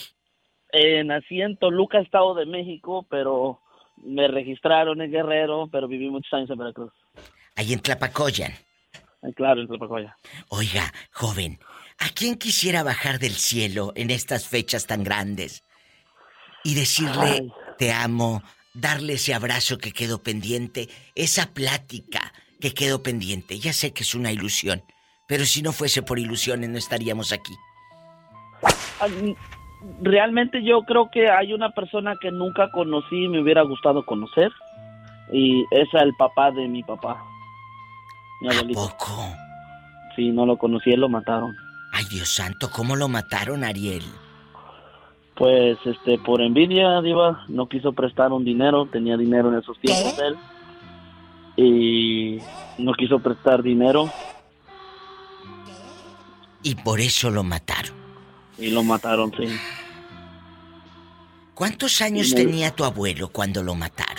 [0.72, 3.60] Eh, nací en Toluca, Estado de México, pero
[3.96, 6.92] me registraron en Guerrero, pero viví muchos años en Veracruz.
[7.56, 8.52] Ahí en Tlapacoyan.
[9.26, 10.16] Eh, Claro, en Tlapacoya.
[10.48, 11.58] Oiga, joven,
[11.98, 15.64] ¿a quién quisiera bajar del cielo en estas fechas tan grandes
[16.64, 17.52] y decirle Ay.
[17.78, 18.42] te amo,
[18.74, 23.58] darle ese abrazo que quedó pendiente, esa plática que quedó pendiente?
[23.58, 24.82] Ya sé que es una ilusión,
[25.28, 27.54] pero si no fuese por ilusiones no estaríamos aquí.
[30.02, 34.50] Realmente yo creo que hay una persona que nunca conocí y me hubiera gustado conocer.
[35.32, 37.22] Y es el papá de mi papá.
[38.40, 39.28] Mi ¿A poco?
[40.14, 41.54] Sí, no lo conocí, él lo mataron.
[41.92, 44.02] Ay, Dios santo, ¿cómo lo mataron, Ariel?
[45.34, 50.18] Pues, este, por envidia, Diva, no quiso prestar un dinero, tenía dinero en esos tiempos
[50.18, 50.36] él.
[51.58, 52.38] Y
[52.78, 54.10] no quiso prestar dinero
[56.62, 57.94] Y por eso lo mataron.
[58.58, 59.46] y lo mataron, sí.
[61.54, 64.15] ¿Cuántos años tenía tu abuelo cuando lo mataron?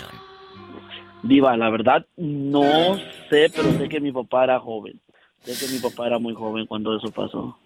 [1.28, 2.96] Diva, la verdad, no
[3.28, 5.00] sé, pero sé que mi papá era joven.
[5.44, 7.58] Sé que mi papá era muy joven cuando eso pasó.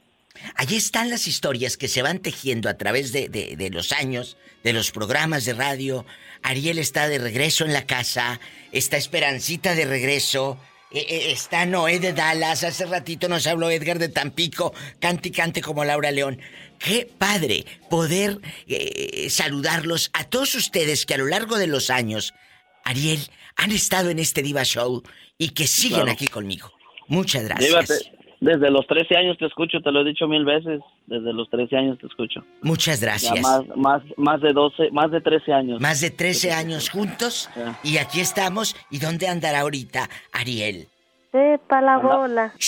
[0.57, 4.73] Allí están las historias que se van tejiendo a través de, de- los años, de
[4.73, 6.05] los programas de radio.
[6.43, 8.41] Ariel está de regreso en la casa,
[8.73, 10.59] está Esperancita de regreso,
[10.91, 15.33] eh, eh, está Noé de Dallas, hace ratito nos habló Edgar de Tampico, cante y
[15.33, 16.41] cante como Laura León.
[16.79, 22.33] Qué padre poder eh, saludarlos a todos ustedes que a lo largo de los años,
[22.85, 23.21] Ariel,
[23.57, 25.03] han estado en este Diva Show
[25.39, 26.13] y que siguen Claro.
[26.13, 26.71] aquí conmigo.
[27.09, 28.11] Muchas gracias.
[28.41, 30.81] Desde los 13 años te escucho, te lo he dicho mil veces.
[31.07, 32.45] Desde los 13 años te escucho.
[32.61, 33.35] Muchas gracias.
[33.37, 35.81] Ya más, más, más de 12, más de 13 años.
[35.81, 37.49] Más de 13 años juntos
[37.85, 38.75] y aquí estamos.
[38.91, 40.89] ¿Y dónde andará ahorita Ariel?
[41.33, 42.53] Sepa la bola.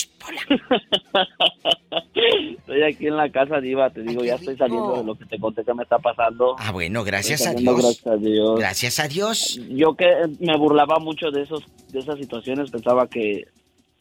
[2.58, 3.90] Estoy aquí en la casa, Diva.
[3.90, 6.56] Te digo, ya estoy saliendo de lo que te conté que me está pasando.
[6.58, 7.76] Ah, bueno, gracias a Dios.
[7.76, 8.58] Gracias a Dios.
[8.58, 9.60] Gracias a Dios.
[9.68, 10.06] Yo que
[10.40, 13.44] me burlaba mucho de esos de esas situaciones, pensaba que,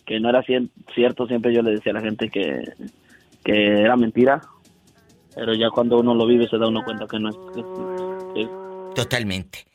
[0.05, 1.27] que no era cien- cierto.
[1.27, 2.63] Siempre yo le decía a la gente que,
[3.43, 4.41] que era mentira.
[5.35, 7.35] Pero ya cuando uno lo vive se da uno cuenta que no es.
[7.53, 8.49] que- que-
[8.95, 9.65] Totalmente.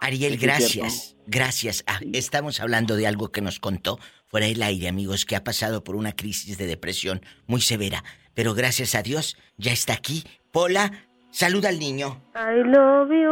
[0.00, 1.16] Ariel, gracias.
[1.26, 1.82] Gracias.
[1.86, 5.82] Ah, estamos hablando de algo que nos contó fuera del aire, amigos, que ha pasado
[5.84, 8.04] por una crisis de depresión muy severa.
[8.34, 10.22] Pero gracias a Dios ya está aquí.
[10.52, 10.92] Pola,
[11.30, 12.22] saluda al niño.
[12.36, 13.28] I love you.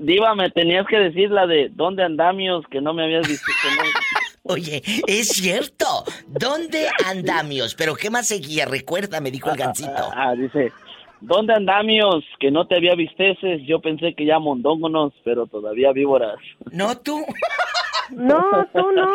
[0.00, 2.64] Diva, me tenías que decir la de ¿Dónde andamios?
[2.70, 3.46] Que no me habías visto.
[3.62, 3.82] que no-
[4.42, 6.04] Oye, es cierto.
[6.26, 7.74] ¿Dónde andamios?
[7.74, 8.64] Pero ¿qué más seguía?
[8.66, 10.10] Recuerda, me dijo el gancito.
[10.14, 10.72] Ah, dice,
[11.20, 12.24] ¿dónde andamios?
[12.38, 13.62] Que no te había visteces.
[13.66, 16.36] Yo pensé que ya mondóngonos, pero todavía víboras.
[16.72, 17.24] No tú.
[18.12, 19.06] No, tú no.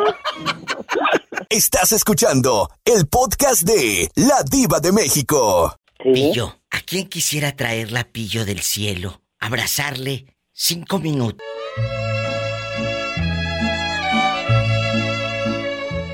[1.49, 5.75] Estás escuchando el podcast de La Diva de México.
[6.01, 9.19] Pillo, ¿a quién quisiera traerla Pillo del cielo?
[9.39, 11.45] Abrazarle cinco minutos.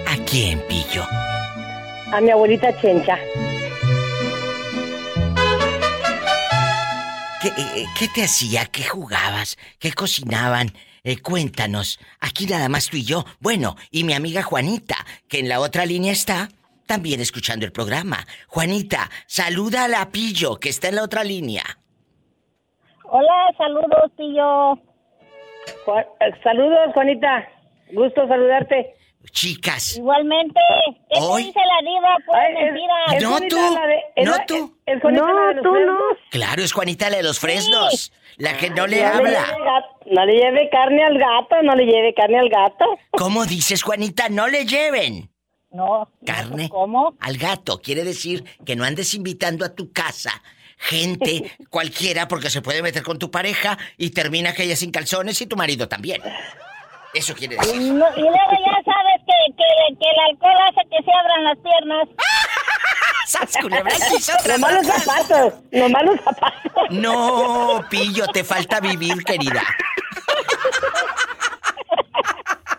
[0.08, 1.04] ¿A quién, Pillo?
[2.12, 3.18] A mi abuelita Chencha.
[7.42, 8.66] ¿Qué, eh, eh, qué te hacía?
[8.72, 9.58] ¿Qué jugabas?
[9.80, 10.68] ¿Qué cocinaban?
[11.04, 12.00] Eh, cuéntanos.
[12.20, 13.24] Aquí nada más tú y yo.
[13.40, 14.96] Bueno, y mi amiga Juanita,
[15.28, 16.50] que en la otra línea está,
[16.86, 18.18] también escuchando el programa.
[18.48, 21.64] Juanita, saluda a la Pillo, que está en la otra línea.
[23.06, 24.36] Hola, saludos, eh,
[26.44, 27.50] saludos, Juanita.
[27.92, 28.94] Gusto saludarte.
[29.32, 29.98] Chicas.
[29.98, 30.60] Igualmente.
[31.10, 32.18] ¿Qué te Hoy- dice la diva?
[32.26, 33.20] Pues mentira.
[33.22, 33.58] No tú,
[34.24, 34.76] no tú.
[35.12, 35.98] no, tú no.
[36.32, 38.12] Claro, es Juanita la de los fresnos.
[38.38, 39.30] La que no le No habla.
[39.30, 42.86] lleve no le lleve carne al gato, no le lleve carne al gato.
[43.12, 44.30] ¿Cómo dices, Juanita?
[44.30, 45.30] No le lleven.
[45.70, 46.10] No.
[46.26, 47.16] Carne ¿Cómo?
[47.20, 47.80] al gato.
[47.82, 50.42] Quiere decir que no andes invitando a tu casa
[50.78, 55.40] gente cualquiera porque se puede meter con tu pareja y termina que ella sin calzones
[55.42, 56.22] y tu marido también.
[57.14, 57.76] Eso quiere decir.
[57.76, 59.11] No, y luego ya sabes
[59.48, 62.08] que, que, que el alcohol hace que se abran las piernas.
[63.28, 65.04] ¡Sas, culebra, al piso, tras, Nomás los tras!
[65.04, 66.72] zapatos, los zapatos.
[66.90, 69.64] No, Pillo, te falta vivir, querida.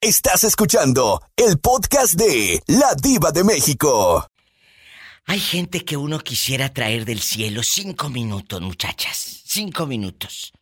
[0.00, 4.26] Estás escuchando el podcast de La Diva de México.
[5.26, 9.42] Hay gente que uno quisiera traer del cielo cinco minutos, muchachas.
[9.46, 10.52] Cinco minutos.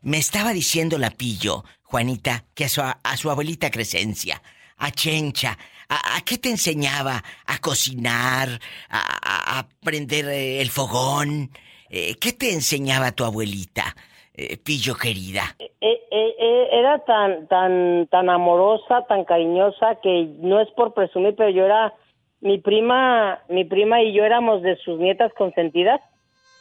[0.00, 4.42] Me estaba diciendo la pillo, Juanita, que a su, a su abuelita Crescencia,
[4.78, 5.56] a Chencha,
[5.88, 7.22] a, qué te enseñaba?
[7.46, 8.48] ¿A cocinar?
[8.90, 11.50] ¿A, a- prender eh, el fogón?
[11.88, 13.94] Eh, ¿Qué te enseñaba tu abuelita,
[14.34, 15.54] eh, pillo querida?
[15.58, 21.50] Eh, eh, era tan, tan, tan amorosa, tan cariñosa que no es por presumir, pero
[21.50, 21.94] yo era
[22.40, 26.00] mi prima, mi prima y yo éramos de sus nietas consentidas.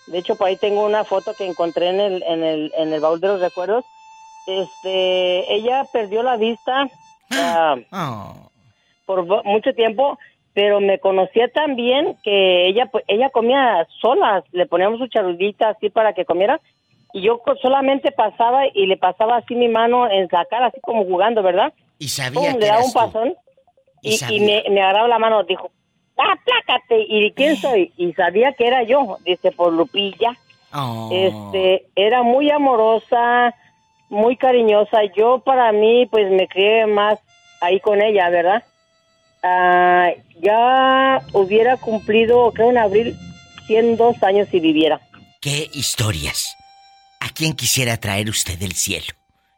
[0.05, 3.01] De hecho, por ahí tengo una foto que encontré en el, en el, en el
[3.01, 3.85] baúl de los recuerdos.
[4.45, 6.89] Este, ella perdió la vista
[7.31, 8.49] ah, Oh.
[9.05, 10.17] por mucho tiempo,
[10.53, 14.43] pero me conocía tan bien que ella, pues, ella comía sola.
[14.51, 16.59] Le poníamos su charulita así para que comiera
[17.13, 21.05] y yo solamente pasaba y le pasaba así mi mano en la cara, así como
[21.05, 21.73] jugando, ¿verdad?
[21.99, 22.93] Y sabía Pum, que le daba un tú.
[22.93, 23.33] pasón
[24.01, 24.63] Y y, y sabía.
[24.63, 25.71] me, me agarraba la mano, dijo,
[26.17, 27.91] aplácate, ¿y quién soy?
[27.97, 30.35] Y sabía que era yo, dice, por Lupilla.
[30.73, 31.09] Oh.
[31.11, 33.53] Este, era muy amorosa,
[34.09, 34.99] muy cariñosa.
[35.15, 37.19] Yo para mí, pues me crié más
[37.61, 38.63] ahí con ella, ¿verdad?
[39.43, 40.09] Ah,
[40.41, 43.15] ya hubiera cumplido, creo en abril,
[43.67, 44.99] 102 años si viviera.
[45.41, 46.55] ¿Qué historias?
[47.19, 49.13] ¿A quién quisiera traer usted del cielo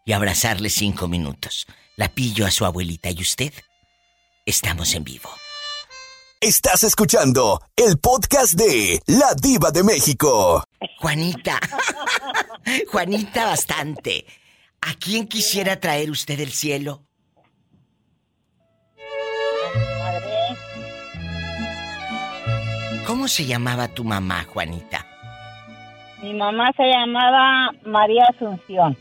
[0.06, 1.66] y abrazarle cinco minutos?
[1.96, 3.54] La pillo a su abuelita y usted.
[4.46, 5.30] Estamos en vivo.
[6.40, 10.64] Estás escuchando el podcast de La Diva de México.
[11.00, 11.60] Juanita.
[12.92, 14.24] Juanita bastante.
[14.82, 17.02] ¿A quién quisiera traer usted del cielo?
[23.08, 25.08] ¿Cómo se llamaba tu mamá, Juanita?
[26.22, 28.96] Mi mamá se llamaba María Asunción.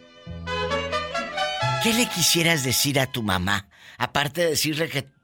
[1.82, 3.68] ¿Qué le quisieras decir a tu mamá?
[3.98, 5.15] Aparte de decirle que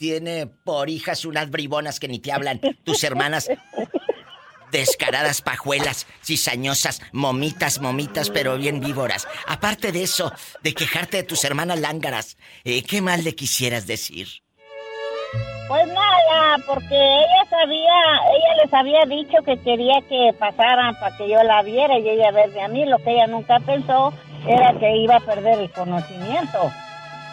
[0.00, 3.50] tiene por hijas unas bribonas que ni te hablan, tus hermanas
[4.72, 9.28] descaradas pajuelas, cizañosas, momitas, momitas, pero bien víboras.
[9.46, 10.32] Aparte de eso,
[10.62, 14.28] de quejarte de tus hermanas lángaras, eh, ¿qué más le quisieras decir?
[15.68, 17.92] Pues nada, porque ella sabía,
[18.32, 22.30] ella les había dicho que quería que pasaran para que yo la viera y ella
[22.30, 22.86] verme a mí.
[22.86, 24.14] Lo que ella nunca pensó
[24.48, 26.72] era que iba a perder el conocimiento.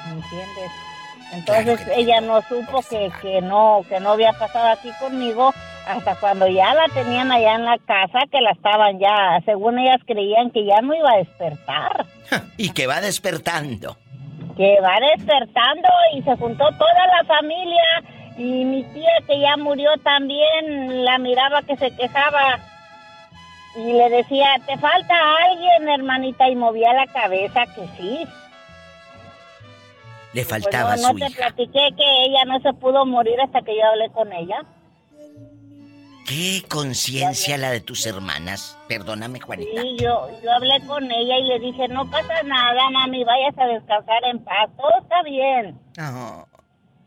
[0.07, 0.86] ¿Me entiendes?
[1.34, 5.53] Entonces ella no supo que, que no que no había pasado aquí conmigo
[5.88, 10.01] hasta cuando ya la tenían allá en la casa, que la estaban ya, según ellas
[10.05, 12.05] creían que ya no iba a despertar.
[12.57, 13.97] Y que va despertando.
[14.57, 18.03] Que va despertando y se juntó toda la familia
[18.38, 22.59] y mi tía que ya murió también la miraba que se quejaba
[23.78, 25.13] y le decía, ¿te falta
[25.45, 26.49] alguien, hermanita?
[26.49, 28.25] Y movía la cabeza que sí.
[30.38, 31.38] Le Pues faltaba no, no su te hija.
[31.47, 34.61] platiqué que ella no se pudo morir hasta que yo hablé con ella.
[36.27, 38.77] Qué conciencia la de tus hermanas.
[38.88, 39.81] Perdóname, Juanita.
[39.81, 43.65] Sí, yo, yo hablé con ella y le dije, no pasa nada, mami, vayas a
[43.65, 45.79] descansar en paz, todo está bien.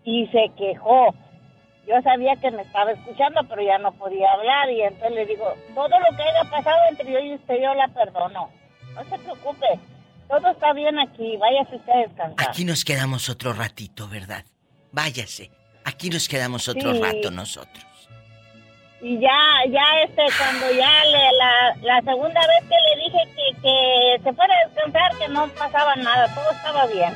[0.05, 1.15] Y se quejó.
[1.87, 5.55] Yo sabía que me estaba escuchando, pero ya no podía hablar y entonces le digo,
[5.75, 8.49] todo lo que haya pasado entre yo y usted yo la perdono.
[8.95, 9.67] No se preocupe,
[10.31, 12.49] todo está bien aquí, váyase usted a descansar.
[12.49, 14.45] Aquí nos quedamos otro ratito, ¿verdad?
[14.93, 15.51] Váyase.
[15.85, 17.01] Aquí nos quedamos otro Sí.
[17.03, 17.85] rato nosotros.
[19.03, 19.39] Y ya,
[19.71, 24.33] ya este, cuando ya le, la, la segunda vez que le dije que, que se
[24.35, 27.15] fuera a descansar, que no pasaba nada, todo estaba bien.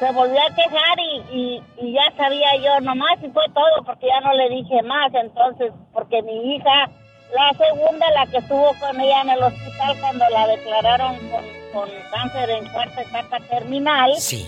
[0.00, 4.08] Se volvió a quejar y, y, y ya sabía yo nomás y fue todo porque
[4.08, 5.14] ya no le dije más.
[5.14, 6.90] Entonces, porque mi hija,
[7.34, 11.90] la segunda, la que estuvo con ella en el hospital cuando la declararon con, con
[12.10, 14.46] cáncer en cuarta etapa terminal, Sí.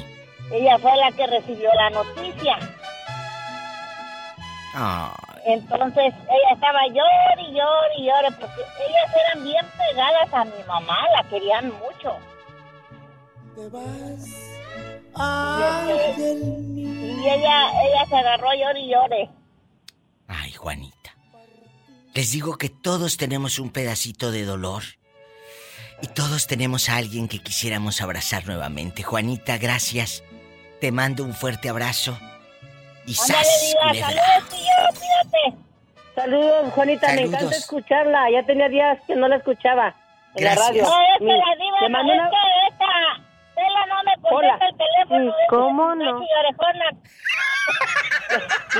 [0.53, 2.59] ella fue la que recibió la noticia.
[4.75, 5.13] Ah,
[5.45, 10.63] Entonces ella estaba llore y llore y llore porque ellas eran bien pegadas a mi
[10.67, 12.17] mamá, la querían mucho.
[15.17, 19.31] Y, este, y ella, ella se agarró llore y llore.
[20.29, 20.98] Ay, Juanita.
[22.19, 24.83] Les digo que todos tenemos un pedacito de dolor.
[26.03, 29.05] Y todos tenemos a alguien que quisiéramos abrazar nuevamente.
[29.05, 30.25] Juanita, gracias.
[30.81, 32.19] Te mando un fuerte abrazo.
[33.07, 35.63] Y sas, diva, saludos, tío, cuídate.
[36.17, 38.29] Saludos, Juanita, me encanta escucharla.
[38.33, 39.95] Ya tenía días que no la escuchaba
[40.35, 40.67] en la Gracias.
[40.71, 40.83] radio.
[40.83, 42.37] No, es que Mi- la diva, no, mando es una- que
[42.73, 43.28] esta,
[43.59, 44.59] Tela no me contesta Hola.
[44.69, 45.31] el teléfono.
[45.33, 46.21] Mm, ¿cómo no?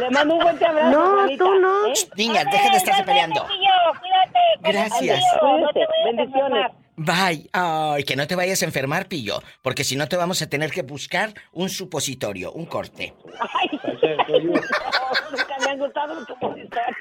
[0.01, 1.87] Le mando un fuerte abrazo, No, Juanita, tú no.
[1.87, 1.93] ¿eh?
[2.17, 3.47] Niñas, Ándale, dejen de estarse peleando.
[3.47, 4.39] cuídate.
[4.61, 5.21] Gracias.
[5.41, 6.73] tío, no te bendiciones.
[6.97, 7.49] Bye.
[7.53, 9.41] Ay, que no te vayas a enfermar, pillo.
[9.63, 13.15] Porque si no te vamos a tener que buscar un supositorio, un corte.
[13.41, 13.81] Ay,
[14.43, 16.97] nunca me han gustado los compositores.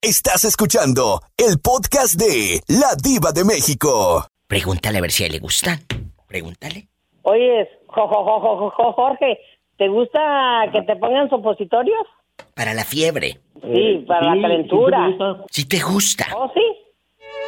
[0.00, 4.26] Estás escuchando el podcast de La Diva de México.
[4.48, 5.78] Pregúntale a ver si a él le gustan.
[6.26, 6.88] Pregúntale.
[7.22, 9.38] Oye, jo, jo, jo, jo, jo, Jorge,
[9.76, 12.06] ¿te gusta que te pongan supositorios?
[12.54, 13.38] Para la fiebre.
[13.60, 15.14] Sí, para la calentura.
[15.50, 16.26] Si te gusta.
[16.34, 16.62] ¿Oh, sí?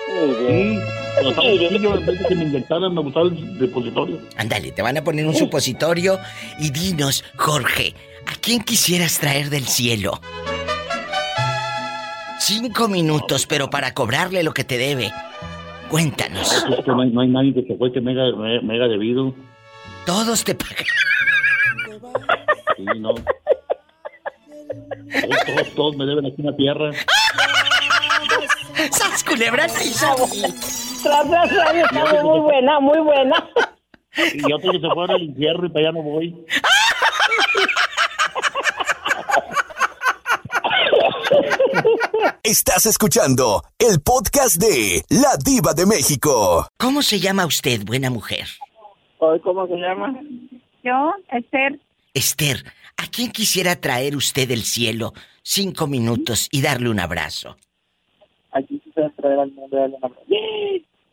[0.06, 0.78] Sí,
[1.26, 4.18] estaba chiquillo, en vez de que me inyectaran, me gustaba el depositorio.
[4.36, 6.18] Ándale, te van a poner un supositorio
[6.58, 7.94] y dinos, Jorge,
[8.26, 10.20] ¿a quién quisieras traer del cielo?
[12.38, 15.12] Cinco minutos, pero para cobrarle lo que te debe.
[15.90, 16.52] Cuéntanos.
[16.52, 18.74] Es que no hay, no hay nadie que se fue que me haya, me, me
[18.74, 19.34] haya debido.
[20.06, 20.84] Todos te pagan.
[22.76, 23.14] Sí, no.
[23.14, 23.24] Todos,
[25.46, 26.92] todos, todos me deben aquí una tierra.
[28.92, 30.14] ¡Sas culebra al piso!
[31.02, 33.48] Tras, tras, tras, está muy buena, muy buena.
[34.34, 36.34] Y otro que se fuera al infierno y para allá no voy.
[42.42, 46.66] Estás escuchando el podcast de La Diva de México.
[46.78, 48.46] ¿Cómo se llama usted, buena mujer?
[49.18, 50.14] ¿Cómo se llama?
[50.82, 51.78] Yo, Esther.
[52.14, 52.64] Esther,
[52.96, 55.12] ¿a quién quisiera traer usted del cielo
[55.42, 57.56] cinco minutos y darle un abrazo?
[58.52, 59.98] Aquí quisiera traer al mundo de la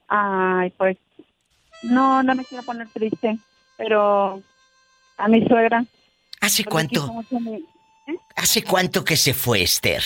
[0.10, 0.98] Ay, pues,
[1.84, 3.38] no, no me quiero poner triste,
[3.78, 4.42] pero
[5.18, 5.84] a mi suegra.
[6.40, 7.08] ¿Hace cuánto?
[7.12, 7.66] mucho a mi-
[8.38, 10.02] ¿Hace cuánto que se fue Esther?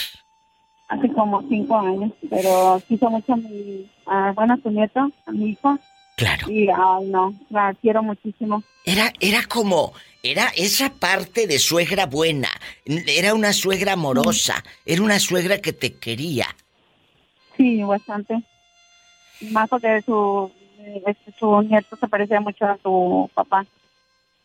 [0.92, 5.32] Hace como cinco años, pero quiso mucho a mi, a, bueno, a su nieto, a
[5.32, 5.80] mi hijo.
[6.18, 6.52] Claro.
[6.52, 8.62] Y, ay, no, la quiero muchísimo.
[8.86, 12.50] Era, era como, era esa parte de suegra buena.
[12.86, 14.64] Era una suegra amorosa.
[14.86, 16.48] Era una suegra que te quería.
[17.56, 18.44] Sí, bastante.
[19.50, 20.52] Más porque su,
[21.08, 23.66] este, su nieto se parecía mucho a su papá.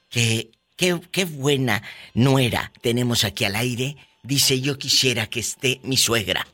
[0.08, 1.82] Que, qué, qué buena
[2.14, 3.96] nuera tenemos aquí al aire.
[4.26, 6.46] Dice, yo quisiera que esté mi suegra.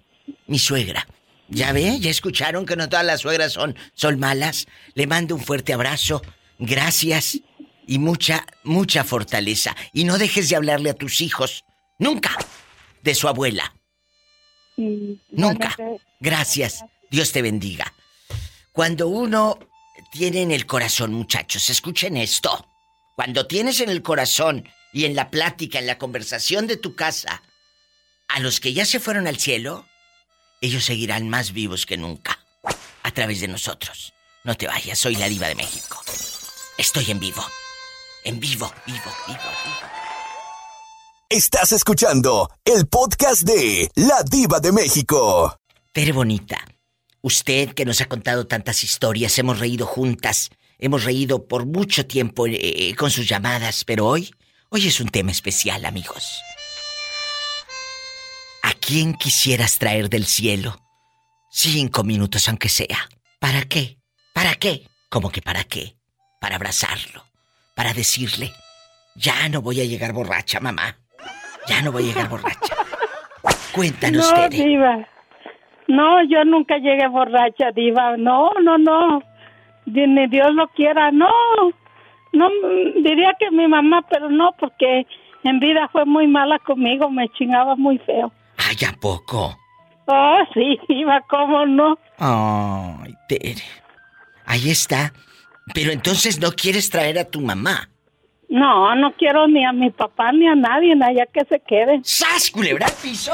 [0.46, 1.06] Mi suegra.
[1.48, 1.98] ¿Ya ve?
[1.98, 4.66] ¿Ya escucharon que no todas las suegras son, son malas?
[4.94, 6.22] Le mando un fuerte abrazo.
[6.58, 7.40] Gracias.
[7.86, 9.74] y mucha, mucha fortaleza.
[9.92, 11.64] Y no dejes de hablarle a tus hijos,
[11.98, 12.36] nunca,
[13.02, 13.74] de su abuela.
[14.76, 15.76] Nunca.
[16.20, 16.84] Gracias.
[17.10, 17.92] Dios te bendiga.
[18.72, 19.58] Cuando uno
[20.12, 22.66] tiene en el corazón, muchachos, escuchen esto.
[23.16, 27.42] Cuando tienes en el corazón y en la plática, en la conversación de tu casa,
[28.28, 29.86] a los que ya se fueron al cielo,
[30.60, 32.38] ellos seguirán más vivos que nunca.
[33.02, 34.14] A través de nosotros.
[34.44, 36.00] No te vayas, soy la diva de México.
[36.78, 37.44] Estoy en vivo.
[38.24, 40.02] En vivo, vivo, vivo, vivo.
[41.28, 45.56] Estás escuchando el podcast de La Diva de México.
[45.92, 46.64] Tere Bonita,
[47.22, 52.46] usted que nos ha contado tantas historias, hemos reído juntas, hemos reído por mucho tiempo
[52.46, 54.30] eh, con sus llamadas, pero hoy,
[54.68, 56.42] hoy es un tema especial, amigos.
[58.83, 60.74] ¿A quién quisieras traer del cielo?
[61.51, 62.99] Cinco minutos aunque sea.
[63.39, 63.99] ¿Para qué?
[64.35, 64.83] ¿Para qué?
[65.09, 65.95] ¿Cómo que para qué?
[66.41, 67.22] Para abrazarlo,
[67.76, 68.51] para decirle,
[69.14, 70.97] ya no voy a llegar borracha, mamá.
[71.68, 72.74] Ya no voy a llegar borracha.
[73.72, 74.64] Cuéntanos, no, Tere.
[74.64, 75.09] diva.
[75.87, 78.16] No, yo nunca llegué borracha, diva.
[78.16, 79.22] No, no, no.
[79.87, 81.12] Ni Dios lo quiera.
[81.12, 81.30] No,
[82.33, 82.49] no,
[82.97, 85.07] diría que mi mamá, pero no, porque
[85.45, 88.33] en vida fue muy mala conmigo, me chingaba muy feo.
[88.72, 89.58] Ay, ¿a poco?
[90.06, 91.98] Oh, sí, diva, cómo no.
[92.18, 93.62] Ay, Tere.
[94.46, 95.12] Ahí está.
[95.74, 97.90] Pero entonces no quieres traer a tu mamá.
[98.48, 102.02] No, no quiero ni a mi papá ni a nadie, allá que se queden.
[102.02, 103.32] ¡Sas, culebra piso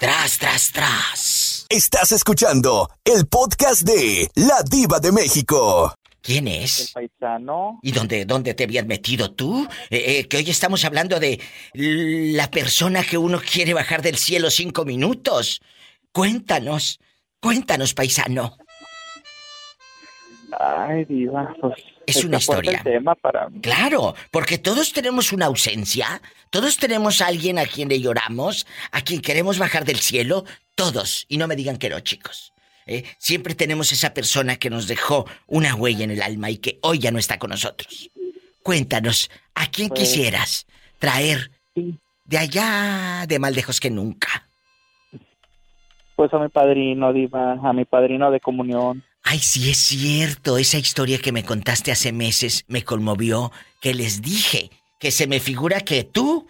[0.00, 1.66] Tras, tras, tras.
[1.68, 5.94] Estás escuchando el podcast de La Diva de México.
[6.22, 6.92] ¿Quién es?
[6.94, 7.80] paisano.
[7.82, 9.68] ¿Y dónde, dónde te habías metido tú?
[9.90, 11.40] Eh, eh, que hoy estamos hablando de
[11.74, 15.60] la persona que uno quiere bajar del cielo cinco minutos.
[16.12, 17.00] Cuéntanos,
[17.40, 18.56] cuéntanos, paisano.
[20.58, 21.74] Ay, diva, pues...
[22.06, 22.78] Es una historia.
[22.78, 23.60] el tema para mí.
[23.60, 26.20] Claro, porque todos tenemos una ausencia,
[26.50, 30.44] todos tenemos a alguien a quien le lloramos, a quien queremos bajar del cielo,
[30.74, 32.52] todos, y no me digan que no, chicos.
[32.86, 33.04] ¿Eh?
[33.18, 36.98] Siempre tenemos esa persona que nos dejó una huella en el alma y que hoy
[36.98, 38.10] ya no está con nosotros.
[38.62, 40.66] Cuéntanos, ¿a quién Pues- quisieras
[40.98, 41.50] traer
[42.24, 44.48] de allá de más lejos que nunca?
[46.16, 49.02] Pues a mi padrino, diva, a mi padrino de comunión.
[49.24, 54.20] Ay, sí es cierto, esa historia que me contaste hace meses me conmovió, que les
[54.20, 56.46] dije que se me figura que tú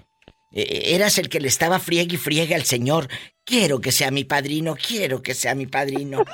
[0.53, 3.09] eras el que le estaba friegue y friegue al Señor.
[3.45, 6.25] Quiero que sea mi padrino, quiero que sea mi padrino.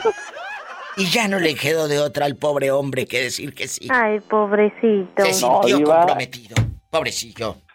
[0.96, 3.86] Y ya no le quedó de otra al pobre hombre que decir que sí.
[3.90, 5.24] Ay, pobrecito.
[5.24, 6.56] Se sintió comprometido.
[6.90, 7.56] Pobrecillo.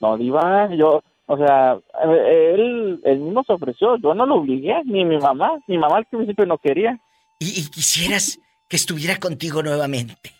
[0.00, 5.04] No, diva, yo, o sea, él, él mismo se ofreció, yo no lo obligué, ni
[5.04, 6.98] mi mamá, mi mamá al principio no quería.
[7.38, 10.37] Y, y quisieras que estuviera contigo nuevamente.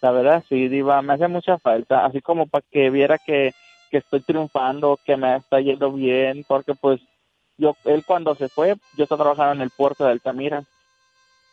[0.00, 3.52] La verdad, sí, diva, me hace mucha falta, así como para que viera que,
[3.90, 7.00] que estoy triunfando, que me está yendo bien, porque pues
[7.56, 10.62] yo, él cuando se fue, yo estaba trabajando en el puerto de Altamira,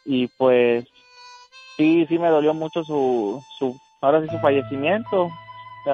[0.05, 0.85] y pues
[1.75, 5.29] sí, sí me dolió mucho su, su, ahora sí su fallecimiento.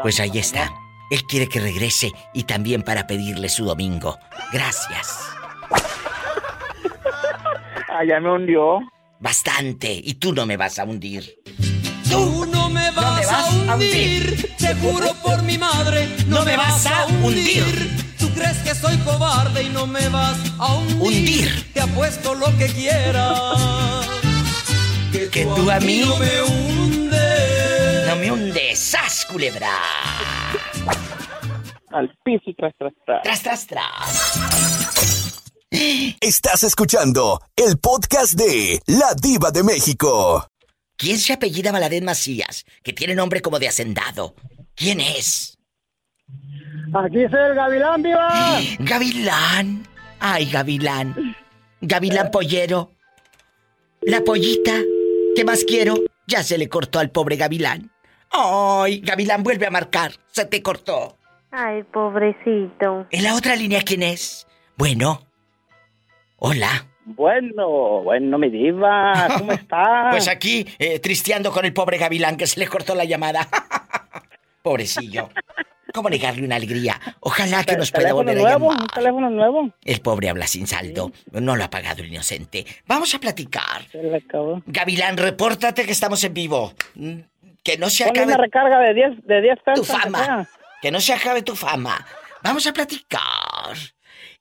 [0.02, 0.72] Pues ahí está.
[1.10, 4.18] Él quiere que regrese y también para pedirle su domingo.
[4.54, 5.30] Gracias.
[7.89, 8.80] Allá me hundió.
[9.20, 9.91] Bastante.
[9.91, 11.24] Y tú no me vas a hundir.
[13.68, 18.14] A, hundir, te juro por mi madre, no, me vas a hundir.
[18.18, 21.72] Tú crees que soy cobarde y no me vas a hundir.
[21.74, 24.07] Te apuesto lo que quieras.
[25.12, 28.07] Que tú a mí no me hundes.
[28.07, 28.80] No me hundes.
[28.80, 29.72] ¡Sas, culebra!
[31.91, 33.22] Al piso y tras, tras, tras.
[33.24, 34.51] Tras, tras, tras.
[36.20, 40.51] Estás escuchando el podcast de La Diva de México.
[41.02, 42.64] ¿Quién se apellida Valadez Macías?
[42.84, 44.36] Que tiene nombre como de hacendado.
[44.76, 45.58] ¿Quién es?
[46.93, 48.60] Aquí es el Gavilán, viva.
[48.80, 49.88] Gavilán.
[50.20, 51.36] Ay, Gavilán.
[51.82, 52.91] Gavilán pollero.
[54.02, 54.74] La pollita.
[55.36, 55.95] ¿Qué más quiero?
[56.28, 57.91] Ya se le cortó al pobre Gavilán.
[58.30, 60.12] Ay, Gavilán, vuelve a marcar.
[60.28, 61.18] Se te cortó.
[61.49, 63.08] Ay, pobrecito.
[63.10, 64.45] ¿En la otra línea quién es?
[64.78, 65.26] Bueno.
[66.38, 66.91] Hola.
[67.06, 70.12] Bueno, bueno, mi diva, ¿cómo estás?
[70.12, 73.47] Pues aquí, eh, tristeando con el pobre Gavilán que se le cortó la llamada.
[74.62, 75.30] Pobrecillo.
[75.93, 76.99] ¿Cómo negarle una alegría?
[77.20, 78.70] Ojalá que nos pueda ¿Teléfono volver a nuevo?
[78.72, 78.82] llamar.
[78.84, 79.70] ¿Un teléfono nuevo?
[79.84, 81.12] El pobre habla sin saldo.
[81.34, 82.66] No lo ha pagado el inocente.
[82.88, 83.84] Vamos a platicar.
[83.91, 84.62] Se le acabó.
[84.68, 86.72] Gavilán, repórtate que estamos en vivo.
[86.95, 87.16] Mm,
[87.64, 89.88] Que no se Ponle acabe una recarga de 10 de 10 pesos.
[89.88, 90.47] tu fama.
[90.82, 92.06] Que no se acabe tu fama.
[92.41, 93.76] Vamos a platicar.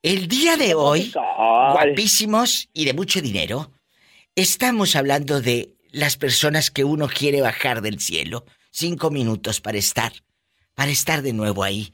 [0.03, 3.71] El día de hoy, guapísimos y de mucho dinero,
[4.35, 8.47] estamos hablando de las personas que uno quiere bajar del cielo.
[8.71, 10.11] Cinco minutos para estar,
[10.75, 11.93] para estar de nuevo ahí,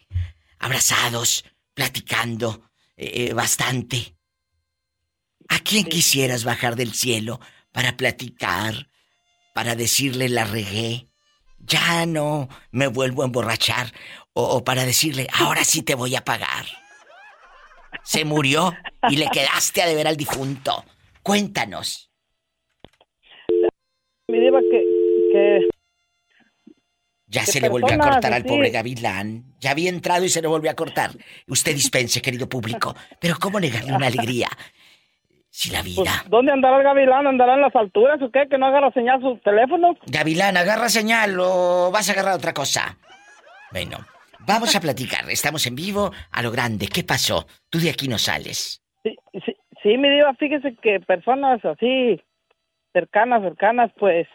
[0.60, 1.44] abrazados,
[1.74, 4.14] platicando eh, bastante.
[5.48, 7.40] ¿A quién quisieras bajar del cielo
[7.72, 8.88] para platicar,
[9.52, 11.08] para decirle la regué?
[11.58, 13.92] Ya no me vuelvo a emborrachar.
[14.32, 16.66] O, o para decirle, ahora sí te voy a pagar.
[18.02, 18.74] Se murió
[19.08, 20.84] y le quedaste a deber al difunto.
[21.22, 22.10] Cuéntanos.
[24.28, 24.84] Mi diva que,
[25.32, 25.68] que
[27.26, 29.44] Ya ¿Qué se le volvió a cortar al pobre Gavilán.
[29.60, 31.10] Ya había entrado y se le volvió a cortar.
[31.48, 32.94] Usted dispense, querido público.
[33.20, 34.48] Pero ¿cómo negarle una alegría?
[35.50, 36.02] Si la vida.
[36.20, 37.26] pues, ¿dónde andará el gavilán?
[37.26, 38.46] ¿Andará en las alturas o qué?
[38.50, 39.96] ¿Que no agarra señal su teléfono?
[40.06, 42.98] Gavilán, agarra señal o vas a agarrar otra cosa.
[43.72, 43.98] Bueno,
[44.46, 45.28] vamos a platicar.
[45.30, 46.88] Estamos en vivo a lo grande.
[46.88, 47.46] ¿Qué pasó?
[47.70, 48.82] Tú de aquí no sales.
[49.02, 52.20] Sí, sí, sí, mi diva, fíjese que personas así
[52.92, 54.26] cercanas, cercanas, pues,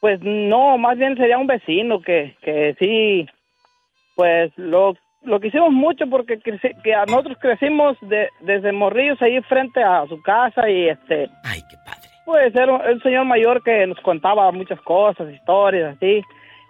[0.00, 3.26] pues no, más bien sería un vecino que, que sí,
[4.16, 9.82] pues lo, lo quisimos mucho porque que a nosotros crecimos de, desde morrillos ahí frente
[9.82, 12.08] a su casa y este, Ay, qué padre.
[12.24, 16.22] pues era un, un señor mayor que nos contaba muchas cosas, historias así,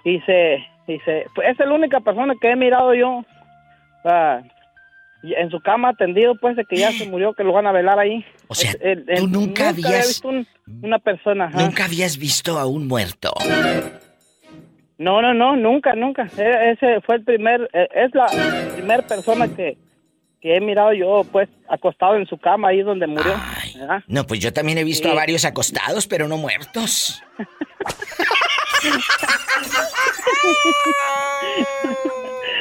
[0.04, 0.66] y se,
[1.04, 3.24] se, pues es la única persona que he mirado yo,
[4.04, 4.40] ah,
[5.22, 7.98] en su cama tendido, pues, de que ya se murió, que lo van a velar
[7.98, 8.24] ahí.
[8.46, 10.46] O sea, Es- el- el- tú nunca había habías- visto un-
[10.82, 11.46] una persona.
[11.46, 11.58] ajá.
[11.60, 13.32] Nunca habías visto a un muerto.
[14.96, 16.28] No, no, no, nunca, nunca.
[16.38, 18.26] E- Ese fue el primer, eh, es la
[18.74, 19.76] primera persona que,
[20.40, 23.34] que he mirado yo, pues, acostado en su cama ahí donde murió.
[24.06, 25.12] No, pues yo también he visto Sí.
[25.12, 27.20] a varios acostados, pero no muertos.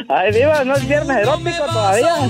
[0.09, 2.30] Ay, viva, no es viernes erótico todavía.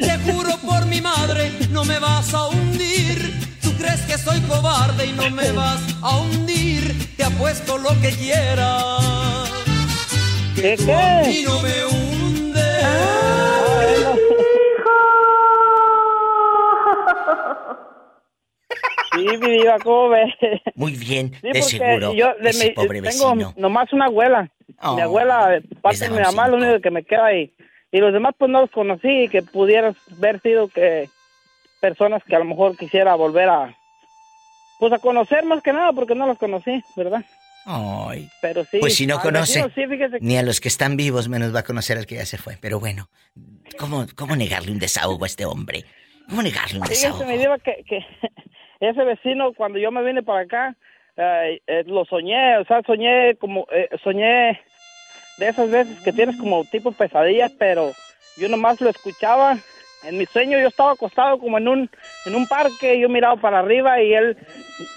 [0.00, 3.38] Te juro por mi madre, no me vas a hundir.
[3.62, 7.14] Tú crees que soy cobarde y no me vas a hundir.
[7.16, 9.50] Te apuesto lo que quieras.
[10.54, 13.49] ¿Qué, tú a mí no me hundes.
[19.12, 20.32] Sí, mi diva, ¿cómo ves?
[20.74, 22.14] Muy bien, Sí, de seguro.
[22.14, 23.54] yo de ese mi- pobre tengo vecino.
[23.56, 24.50] nomás una abuela.
[24.82, 27.52] Oh, mi abuela, de parte de mi mamá, lo único que me queda ahí.
[27.92, 31.08] Y los demás, pues no los conocí, que pudieras haber sido que
[31.80, 33.76] personas que a lo mejor quisiera volver a,
[34.78, 37.24] pues a conocer más que nada, porque no los conocí, ¿verdad?
[37.66, 38.28] Ay.
[38.40, 38.78] Pero sí.
[38.80, 41.54] Pues si no conoce, vecino, sí, fíjese que- ni a los que están vivos menos
[41.54, 42.56] va a conocer al que ya se fue.
[42.60, 43.10] Pero bueno,
[43.78, 45.84] ¿cómo, cómo negarle un desahogo a este hombre?
[46.28, 47.28] ¿Cómo negarle un Fíjese, desahogo?
[47.30, 48.06] mi diva, que, que
[48.80, 50.76] ese vecino, cuando yo me vine para acá,
[51.16, 54.60] eh, lo soñé, o sea, soñé como, eh, soñé
[55.38, 57.92] de esas veces que tienes como tipo pesadillas, pero
[58.36, 59.58] yo nomás lo escuchaba.
[60.02, 61.90] En mi sueño yo estaba acostado como en un,
[62.24, 64.36] en un parque, yo miraba para arriba y él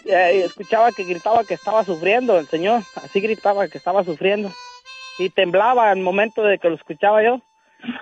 [0.06, 4.50] eh, escuchaba que gritaba que estaba sufriendo, el señor, así gritaba que estaba sufriendo.
[5.20, 7.42] Y temblaba al momento de que lo escuchaba yo.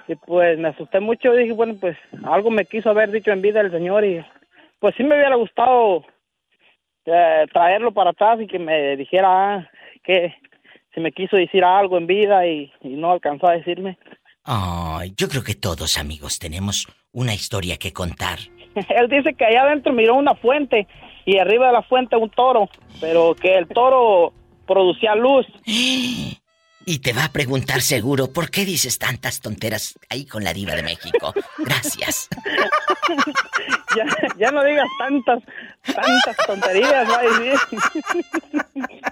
[0.08, 3.62] Y pues me asusté mucho dije, bueno, pues algo me quiso haber dicho en vida
[3.62, 4.24] el señor y
[4.82, 6.04] pues sí me hubiera gustado
[7.06, 9.70] eh, traerlo para atrás y que me dijera ah,
[10.04, 10.36] que
[10.94, 13.98] se me quiso decir algo en vida y, y no alcanzó a decirme.
[14.44, 18.40] Ay, yo creo que todos, amigos, tenemos una historia que contar.
[18.90, 20.88] Él dice que allá adentro miró una fuente
[21.26, 22.68] y arriba de la fuente un toro,
[23.00, 24.34] pero que el toro
[24.66, 25.46] producía luz.
[26.86, 30.74] Y te va a preguntar seguro, ¿por qué dices tantas tonteras ahí con la diva
[30.76, 31.34] de México?
[31.60, 32.28] Gracias.
[33.96, 34.06] Ya,
[34.38, 35.44] ya no digas tantas,
[35.84, 37.60] tantas tonterías, va a decir.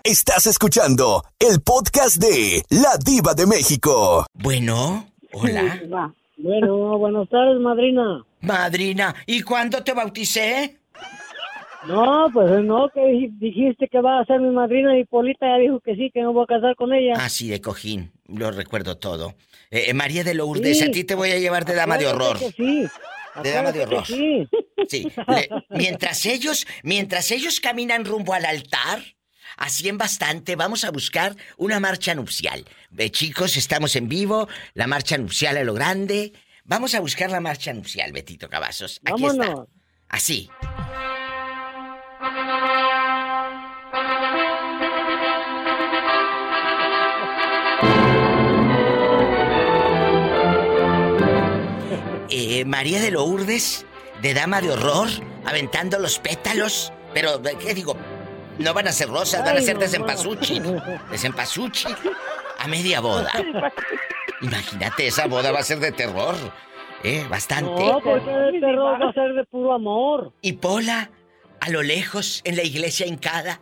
[0.06, 4.26] Estás escuchando el podcast de La Diva de México.
[4.34, 6.14] Bueno, hola.
[6.38, 8.24] Bueno, buenas tardes, madrina.
[8.40, 10.78] Madrina, ¿y cuándo te bauticé?
[11.90, 15.58] No, pues no, que dij- dijiste que va a ser mi madrina y Polita ya
[15.58, 17.16] dijo que sí, que no voy a casar con ella.
[17.18, 18.12] Ah, sí, de cojín.
[18.28, 19.36] Lo recuerdo todo.
[19.72, 20.86] Eh, eh, María de Lourdes, Sí.
[20.86, 22.38] a ti te voy a llevar de dama de horror.
[22.40, 22.86] Que sí.
[23.44, 24.06] De dama de horror.
[24.06, 24.48] sí.
[24.88, 25.08] Sí.
[25.28, 29.00] Le- mientras ellos, mientras ellos caminan rumbo al altar,
[29.58, 32.66] así en bastante, vamos a buscar una marcha nupcial.
[32.92, 36.34] Ve, chicos, estamos en vivo, la marcha nupcial a lo grande.
[36.66, 39.02] Vamos a buscar la marcha nupcial, Betito Cavazos.
[39.06, 39.38] Aquí está.
[39.44, 39.68] Vámonos.
[40.08, 40.50] Así.
[52.60, 53.86] Eh, María de Lourdes,
[54.22, 55.08] de Dama de Horror,
[55.46, 56.92] aventando los pétalos.
[57.14, 57.96] Pero, ¿qué digo?
[58.58, 60.62] No van a ser rosas, van a ser de cempasúchil.
[61.10, 61.96] De cempasúchil.
[62.58, 63.32] A media boda.
[64.42, 66.36] Imagínate, esa boda va a ser de terror.
[67.02, 67.26] ¿Eh?
[67.30, 67.86] Bastante.
[67.86, 70.34] No, porque el terror va a ser de puro amor.
[70.42, 71.12] Y Pola,
[71.62, 73.62] a lo lejos, en la iglesia hincada,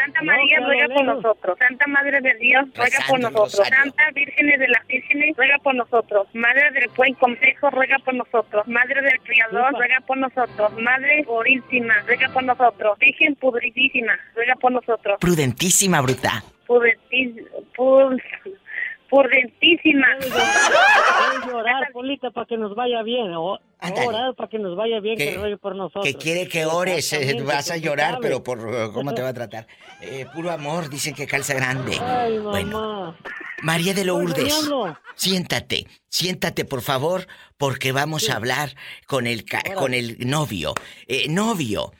[0.00, 1.58] Santa María ruega por nosotros.
[1.58, 3.68] Santa Madre de Dios ruega por nosotros.
[3.68, 6.26] Santa Virgen de las Vírgenes ruega por nosotros.
[6.32, 8.66] Madre del Buen Consejo ruega por nosotros.
[8.66, 10.72] Madre del Criador ruega por nosotros.
[10.78, 12.98] Madre Purísima ruega por nosotros.
[12.98, 15.18] Virgen Pudritísima ruega por nosotros.
[15.20, 16.42] Prudentísima, bruta.
[19.10, 20.06] Prudentísima.
[20.20, 23.34] Puedes orar, Polita, para que nos vaya bien.
[23.34, 23.58] O,
[24.06, 26.04] orar para que nos vaya bien, que, ruegue por nosotros.
[26.04, 29.66] Que quiere que ores, eh, vas a llorar, pero por cómo te va a tratar.
[30.00, 31.98] Eh, puro amor, dicen que calza grande.
[32.00, 32.50] Ay, mamá.
[32.50, 33.16] Bueno,
[33.62, 34.70] María de Lourdes,
[35.16, 37.26] siéntate, siéntate por favor,
[37.58, 38.74] porque vamos a hablar
[39.06, 39.44] con el,
[39.74, 40.74] con el novio.
[41.06, 41.92] Eh, novio,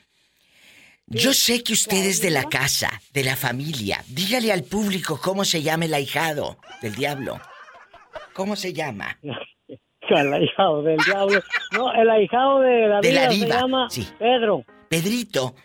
[1.11, 4.03] yo sé que usted es de la casa, de la familia.
[4.07, 7.39] Dígale al público cómo se llama el ahijado del diablo.
[8.33, 9.17] ¿Cómo se llama?
[10.09, 11.41] El ahijado del diablo.
[11.71, 14.05] No, el ahijado de la, de la se llama sí.
[14.19, 14.65] Pedro.
[14.89, 15.55] Pedrito.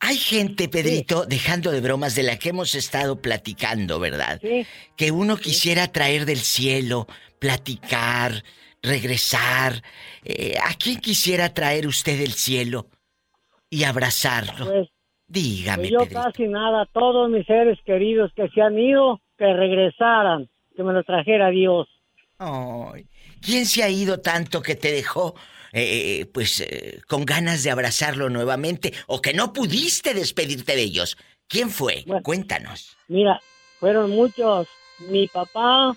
[0.00, 4.40] Hay gente, Pedrito, dejando de bromas de la que hemos estado platicando, ¿verdad?
[4.42, 4.66] Sí.
[4.94, 7.06] Que uno quisiera traer del cielo,
[7.38, 8.44] platicar,
[8.82, 9.82] regresar.
[10.22, 12.88] Eh, ¿A quién quisiera traer usted del cielo?
[13.70, 14.66] Y abrazarlo.
[14.66, 14.88] Pues,
[15.28, 15.82] Dígame.
[15.82, 16.22] Pues yo Pedrito.
[16.22, 21.02] casi nada, todos mis seres queridos que se han ido, que regresaran, que me lo
[21.04, 21.86] trajera Dios.
[22.38, 23.06] Ay,
[23.42, 25.34] ¿Quién se ha ido tanto que te dejó,
[25.72, 31.18] eh, pues, eh, con ganas de abrazarlo nuevamente o que no pudiste despedirte de ellos?
[31.46, 32.04] ¿Quién fue?
[32.22, 32.96] Cuéntanos.
[33.08, 33.40] Mira,
[33.80, 34.66] fueron muchos.
[35.10, 35.96] Mi papá,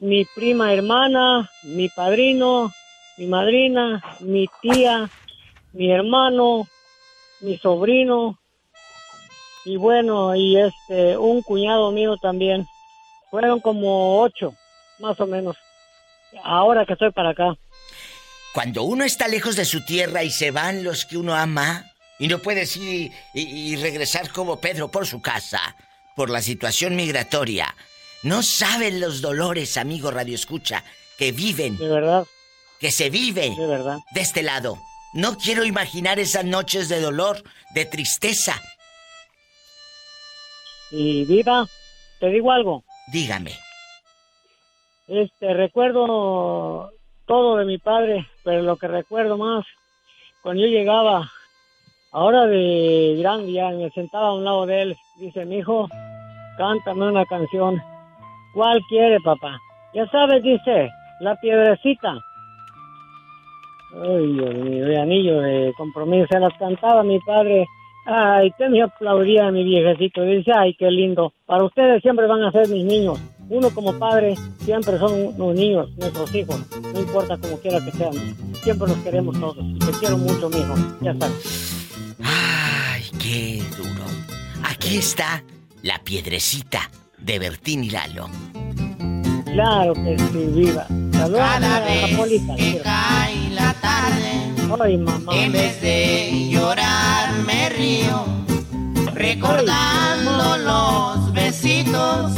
[0.00, 2.72] mi prima hermana, mi padrino,
[3.18, 5.08] mi madrina, mi tía,
[5.72, 6.66] mi hermano,
[7.40, 8.38] mi sobrino
[9.66, 12.66] y bueno, y este, un cuñado mío también.
[13.30, 14.54] Fueron como ocho,
[15.00, 15.56] más o menos.
[16.44, 17.56] Ahora que estoy para acá.
[18.54, 21.84] Cuando uno está lejos de su tierra y se van los que uno ama
[22.18, 25.76] y no puedes ir y, y regresar como Pedro por su casa,
[26.14, 27.74] por la situación migratoria,
[28.22, 30.84] no saben los dolores, amigo Radio Escucha,
[31.18, 31.76] que viven.
[31.76, 32.24] De verdad.
[32.78, 33.54] Que se vive.
[33.56, 33.98] De verdad.
[34.12, 34.78] De este lado.
[35.16, 37.38] No quiero imaginar esas noches de dolor,
[37.74, 38.52] de tristeza.
[40.90, 41.66] Y viva,
[42.20, 42.84] te digo algo.
[43.10, 43.52] Dígame.
[45.08, 46.90] Este, recuerdo
[47.24, 49.64] todo de mi padre, pero lo que recuerdo más,
[50.42, 51.30] cuando yo llegaba,
[52.12, 55.88] ahora de grande ya, me sentaba a un lado de él, dice, mi hijo,
[56.58, 57.82] cántame una canción.
[58.52, 59.58] ¿Cuál quiere, papá?
[59.94, 60.90] Ya sabes, dice,
[61.20, 62.18] la piedrecita.
[63.94, 67.66] Ay, Dios mío, de anillo de compromiso, se las cantaba mi padre.
[68.06, 70.22] Ay, que me aplaudía mi viejecito.
[70.22, 71.32] Dice, ay, qué lindo.
[71.44, 73.18] Para ustedes siempre van a ser mis niños.
[73.48, 76.60] Uno como padre siempre son los niños, nuestros hijos.
[76.92, 78.12] No importa como quiera que sean.
[78.62, 79.56] Siempre los queremos todos.
[79.56, 80.74] Te quiero mucho, mi hijo.
[81.00, 82.16] Ya sabes.
[82.22, 84.04] Ay, qué duro.
[84.64, 85.42] Aquí está
[85.82, 88.28] la piedrecita de Bertín y Lalo.
[89.52, 90.86] Claro que sí, viva.
[91.12, 92.54] Saludos a la Polita.
[94.10, 95.32] Tarde, Ay, mamá.
[95.36, 98.24] en vez de llorar me río,
[99.14, 102.32] recordando los besitos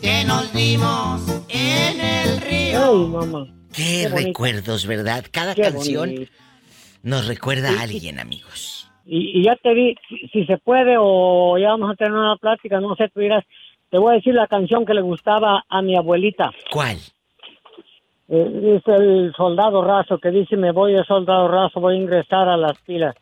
[0.00, 2.84] que nos dimos en el río.
[2.90, 3.46] Ay, mamá.
[3.72, 5.24] Qué, recuerdos, ¿verdad?
[5.30, 6.32] Cada Qué canción bonito.
[7.02, 8.88] nos recuerda a alguien, amigos.
[9.06, 12.36] Y, y ya te vi, si, si se puede o ya vamos a tener una
[12.36, 13.44] plática, no sé, tú dirás,
[13.90, 16.50] te voy a decir la canción que le gustaba a mi abuelita.
[16.70, 16.98] ¿Cuál?
[18.30, 22.48] Eh, es el soldado raso que dice, me voy de soldado raso, voy a ingresar
[22.48, 23.16] a las pilas.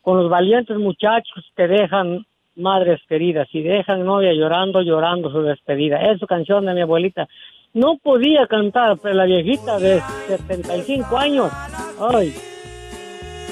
[0.00, 2.24] Con los valientes muchachos que dejan
[2.56, 5.98] madres queridas y dejan novia llorando, llorando su despedida.
[5.98, 7.28] Es su canción de mi abuelita.
[7.74, 11.52] No podía cantar, pero la viejita de 75 años,
[12.00, 12.32] ay,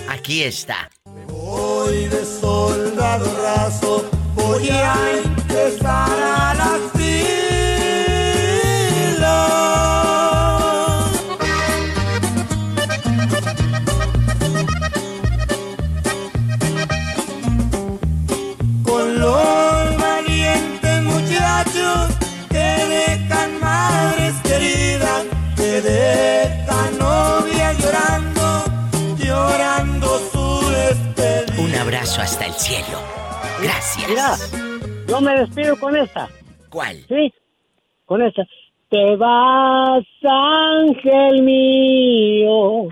[0.09, 0.89] Aquí está.
[1.29, 6.16] Voy de soldado raso, voy a empezar
[32.67, 32.99] cielo.
[33.63, 34.09] Gracias.
[34.09, 36.29] Mira, yo me despido con esta.
[36.69, 36.97] ¿Cuál?
[37.09, 37.33] Sí,
[38.05, 38.43] con esta.
[38.91, 42.89] Te vas, ángel mío,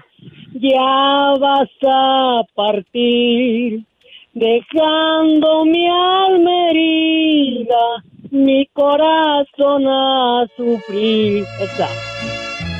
[0.54, 3.84] ya vas a partir,
[4.32, 11.44] dejando mi alma herida, mi corazón a sufrir.
[11.60, 11.88] Esta.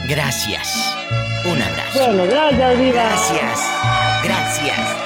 [0.08, 0.96] Gracias.
[1.44, 2.06] Un abrazo.
[2.06, 2.92] Bueno, gracias, vida.
[2.92, 4.22] Gracias.
[4.24, 5.03] Gracias.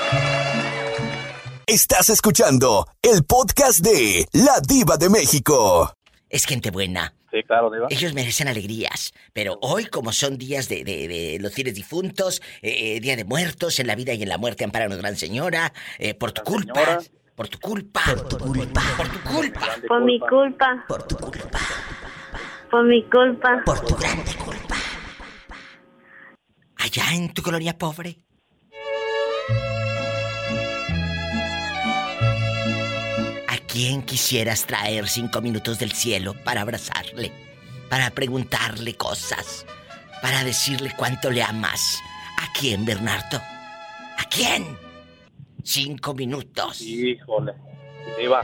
[1.68, 5.92] Estás escuchando el podcast de La Diva de México.
[6.30, 7.12] Es gente buena.
[7.30, 7.88] Sí, claro, Diva.
[7.90, 12.96] Ellos merecen alegrías, pero hoy como son días de, de- de los fieles difuntos, eh,
[12.96, 16.14] eh, Día de Muertos, en la vida y en la muerte ampara Gran Señora, eh,
[16.14, 17.00] por tu culpa,
[17.36, 19.60] por tu culpa, por tu culpa, por tu culpa.
[19.86, 20.84] Por mi culpa.
[20.88, 21.60] Por tu culpa.
[22.70, 23.62] Por mi culpa.
[23.66, 24.76] Por tu grande culpa.
[26.78, 28.16] Allá en tu colonia pobre.
[33.68, 37.30] Quién quisieras traer cinco minutos del cielo para abrazarle?
[37.88, 39.64] Para preguntarle cosas.
[40.20, 42.00] Para decirle cuánto le amas.
[42.38, 43.36] ¿A quién, Bernardo?
[43.36, 44.76] ¿A quién?
[45.62, 46.80] Cinco minutos.
[46.80, 47.52] Híjole,
[48.18, 48.42] Diva.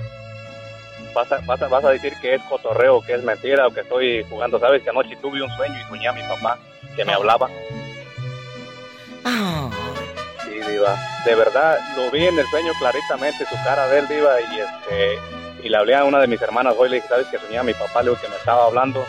[1.14, 3.81] Vas a, vas, a, vas a decir que es cotorreo, que es mentira o que
[3.81, 4.59] estoy jugando.
[4.61, 6.59] Sabes que anoche tuve un sueño y soñé a mi papá
[6.97, 7.49] que me hablaba.
[9.25, 10.03] Sí,
[10.69, 10.97] Diva.
[11.25, 15.19] De verdad, lo vi en el sueño claritamente, su cara de él, Diva, y este
[15.62, 17.62] y le hablé a una de mis hermanas hoy, le dije, ¿sabes que soñé a
[17.62, 18.03] mi papá?
[18.03, 19.03] Le digo que me estaba hablando.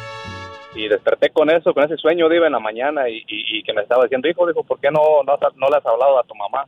[0.74, 3.74] Y desperté con eso, con ese sueño, Diva, en la mañana y, y- y que
[3.74, 6.34] me estaba diciendo, hijo, dijo, ¿por qué no, no, no le has hablado a tu
[6.36, 6.66] mamá?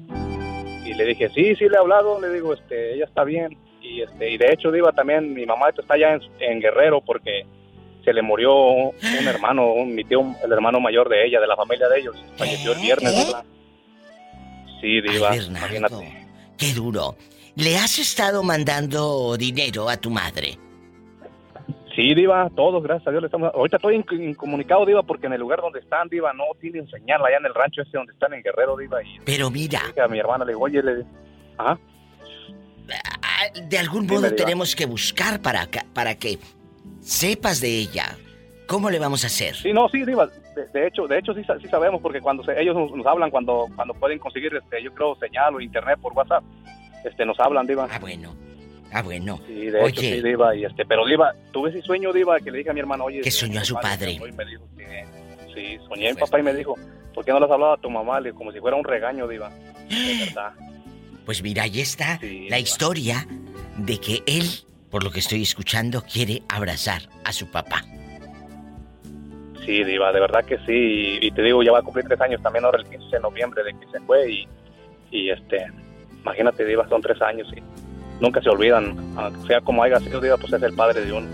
[0.85, 3.57] Y le dije, sí, sí le he hablado, le digo, este, ella está bien.
[3.81, 7.45] Y este, y de hecho, Diva, también mi mamá está allá en, en Guerrero porque
[8.03, 8.93] se le murió un,
[9.27, 12.15] hermano, un, mi tío, el hermano mayor de ella, de la familia de ellos.
[12.37, 13.43] Falleció el viernes, Diva.
[14.81, 16.27] Sí, Diva, imagínate.
[16.57, 17.15] Qué duro.
[17.55, 20.57] ¿Le has estado mandando dinero a tu madre?
[21.95, 23.51] Sí, Diva, todos, gracias a Dios le estamos...
[23.55, 27.25] Ahorita estoy inc- incomunicado, Diva, porque en el lugar donde están, Diva, no tienen señal
[27.25, 29.01] allá en el rancho ese donde están en Guerrero, Diva.
[29.01, 31.03] Y Pero mira, a mi hermana, le digo, oye, le...
[31.57, 31.79] Ajá.
[33.23, 34.35] ah, de algún Dime, modo Diva.
[34.35, 36.37] tenemos que buscar para, para que
[37.01, 38.15] sepas de ella.
[38.67, 39.55] ¿Cómo le vamos a hacer?
[39.55, 40.29] Sí, no, sí, Diva.
[40.57, 43.29] De, de hecho, de hecho sí, sí sabemos porque cuando se- ellos nos, nos hablan
[43.31, 46.43] cuando cuando pueden conseguir, este, yo creo, señal o internet por WhatsApp,
[47.05, 47.87] este, nos hablan, Diva.
[47.91, 48.35] Ah, bueno.
[48.91, 49.39] Ah, bueno.
[49.45, 50.15] Sí, de hecho, Oye.
[50.15, 50.55] sí, Diva.
[50.55, 53.21] Y este, pero Diva, tuve ese sueño, Diva, que le dije a mi hermano, oye...
[53.21, 54.13] Que soñó a su padre.
[54.13, 54.65] y me dijo
[55.53, 56.75] sí, soñé a mi papá y me dijo,
[57.13, 58.19] ¿por qué no le has hablado a tu mamá?
[58.19, 59.49] Le como si fuera un regaño, Diva.
[59.89, 60.53] De verdad.
[61.25, 63.27] Pues mira, ahí está la historia
[63.77, 64.45] de que él,
[64.89, 67.83] por lo que estoy escuchando, quiere abrazar a su papá.
[69.67, 71.19] Sí, Diva, de verdad que sí.
[71.21, 73.63] Y, te digo, ya va a cumplir tres años también ahora el 15 de noviembre
[73.65, 74.47] de que se fue.
[75.11, 75.67] Y, este,
[76.21, 77.61] imagínate, Diva, son tres años y
[78.21, 78.95] nunca se olvidan.
[79.17, 81.27] Aunque sea como haya sido, Diva, pues es el padre de un,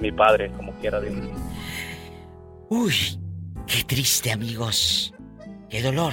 [0.00, 1.16] mi padre, como quiera, Diva.
[2.68, 2.94] Uy,
[3.66, 5.12] qué triste, amigos.
[5.68, 6.12] Qué dolor.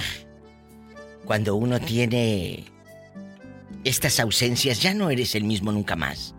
[1.24, 2.64] Cuando uno tiene
[3.84, 6.34] estas ausencias, ya no eres el mismo nunca más.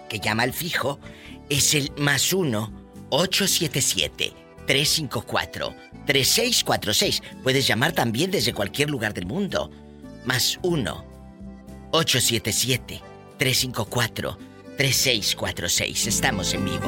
[0.09, 1.01] que llama al fijo,
[1.49, 2.73] es el más uno
[3.11, 4.40] 877
[4.71, 5.75] 354
[6.07, 7.23] 3646.
[7.43, 9.69] Puedes llamar también desde cualquier lugar del mundo.
[10.25, 11.05] Más uno
[11.91, 13.01] 877
[13.37, 14.37] 354
[14.77, 16.07] 3646.
[16.07, 16.87] Estamos en vivo.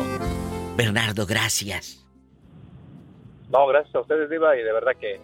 [0.77, 2.07] Bernardo, gracias.
[3.51, 5.21] No, gracias a ustedes, Diva, y de verdad que,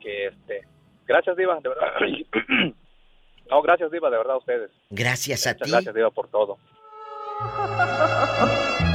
[0.00, 0.66] que este,
[1.06, 1.92] gracias, Diva, de verdad.
[3.50, 4.70] no, gracias, Diva, de verdad a ustedes.
[4.90, 5.70] Gracias a Muchas ti.
[5.70, 6.58] gracias, Diva, por todo.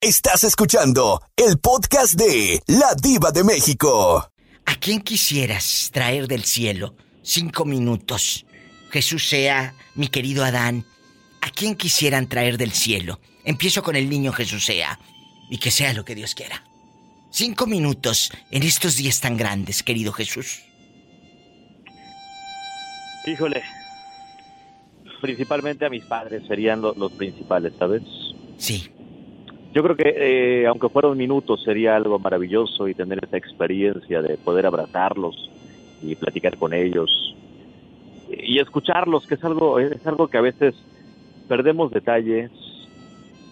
[0.00, 4.30] Estás escuchando el podcast de La Diva de México.
[4.64, 6.94] ¿A quién quisieras traer del cielo?
[7.22, 8.46] Cinco minutos.
[8.92, 10.84] Jesús sea, mi querido Adán.
[11.40, 13.18] ¿A quién quisieran traer del cielo?
[13.42, 15.00] Empiezo con el niño Jesús sea.
[15.50, 16.62] Y que sea lo que Dios quiera.
[17.32, 20.60] Cinco minutos en estos días tan grandes, querido Jesús.
[23.26, 23.64] Híjole.
[25.20, 28.02] Principalmente a mis padres serían lo- los principales, ¿sabes?
[28.58, 28.92] Sí.
[29.74, 34.22] Yo creo que, eh, aunque fuera un minuto, sería algo maravilloso y tener esa experiencia
[34.22, 35.50] de poder abrazarlos
[36.02, 37.34] y platicar con ellos
[38.30, 40.74] y escucharlos, que es algo, es algo que a veces
[41.48, 42.50] perdemos detalles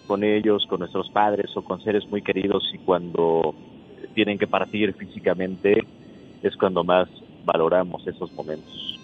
[0.07, 3.53] con ellos, con nuestros padres o con seres muy queridos y cuando
[4.13, 5.85] tienen que partir físicamente
[6.41, 7.07] es cuando más
[7.45, 8.99] valoramos esos momentos.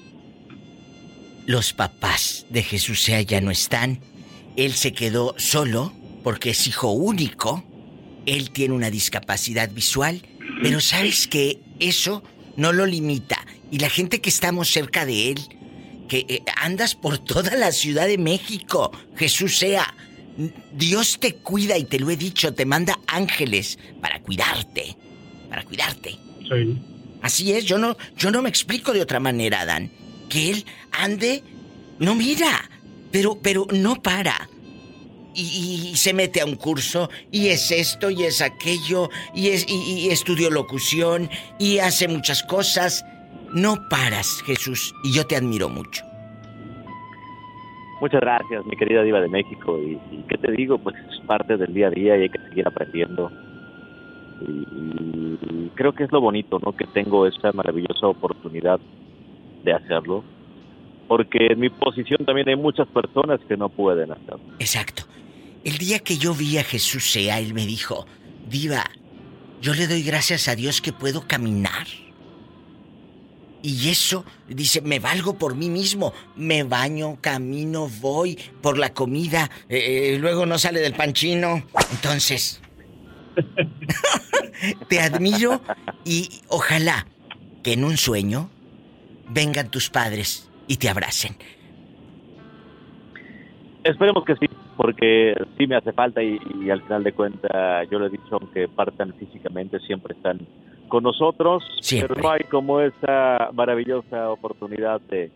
[1.46, 4.00] Los papás de Jesús ya no están.
[4.56, 5.92] Él se quedó solo
[6.24, 7.64] porque es hijo único.
[8.26, 10.22] Él tiene una discapacidad visual.
[10.62, 12.24] Pero sabes que eso
[12.56, 13.46] no lo limita.
[13.72, 15.42] Y la gente que estamos cerca de él,
[16.08, 19.94] que eh, andas por toda la Ciudad de México, Jesús sea,
[20.74, 24.98] Dios te cuida y te lo he dicho, te manda ángeles para cuidarte,
[25.50, 26.18] para cuidarte.
[26.42, 26.78] Sí.
[27.22, 29.92] Así es, yo no, yo no me explico de otra manera, Adán.
[30.30, 31.44] Que él ande,
[32.00, 32.70] no mira,
[33.12, 34.50] pero, pero no para.
[35.36, 39.66] Y, y se mete a un curso, y es esto, y es aquello, y, es,
[39.68, 43.04] y, y estudió locución, y hace muchas cosas.
[43.54, 46.04] No paras, Jesús, y yo te admiro mucho.
[48.02, 49.80] Muchas gracias, mi querida diva de México.
[49.80, 52.40] Y, y qué te digo, pues es parte del día a día y hay que
[52.50, 53.32] seguir aprendiendo.
[54.42, 56.76] Y, y creo que es lo bonito, ¿no?
[56.76, 58.80] Que tengo esta maravillosa oportunidad
[59.64, 60.24] de hacerlo.
[61.08, 64.42] Porque en mi posición también hay muchas personas que no pueden hacerlo.
[64.60, 65.04] Exacto.
[65.64, 68.06] El día que yo vi a Jesús Sea, él me dijo,
[68.50, 68.84] Diva,
[69.62, 71.88] yo le doy gracias a Dios que puedo caminar.
[73.62, 76.14] Y eso, dice, me valgo por mí mismo.
[76.36, 79.50] Me baño, camino, voy por la comida.
[79.70, 81.64] eh, eh, luego no sale del pan chino.
[81.92, 82.62] Entonces,
[84.90, 85.62] te admiro
[86.04, 87.08] y ojalá
[87.64, 88.50] que en un sueño
[89.30, 91.36] vengan tus padres y te abracen.
[93.84, 94.46] Esperemos que sí,
[94.78, 98.38] porque sí me hace falta y, y al final de cuentas, yo le he dicho,
[98.40, 100.40] aunque partan físicamente, siempre están
[100.88, 102.16] con nosotros, Siempre.
[102.16, 105.32] pero no hay como esa maravillosa oportunidad de,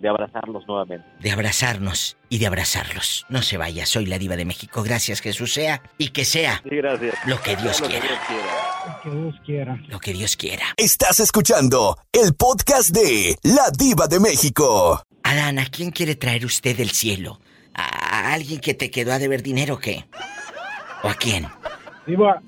[0.00, 1.06] de abrazarlos nuevamente.
[1.20, 3.24] De abrazarnos y de abrazarlos.
[3.28, 4.82] No se vaya, soy la diva de México.
[4.82, 7.14] Gracias Jesús sea y que sea Sí, gracias.
[7.26, 8.06] lo que Dios Lo que quiera.
[8.08, 9.00] Dios quiera.
[9.02, 9.82] Que Dios quiera.
[9.88, 10.64] Lo que Dios quiera.
[10.76, 15.02] Estás escuchando el podcast de La Diva de México.
[15.22, 17.40] Adán, ¿a quién quiere traer usted del cielo?
[17.74, 20.04] ¿A alguien que te quedó a deber dinero o qué?
[21.02, 21.46] ¿O a quién?
[22.06, 22.40] Diva,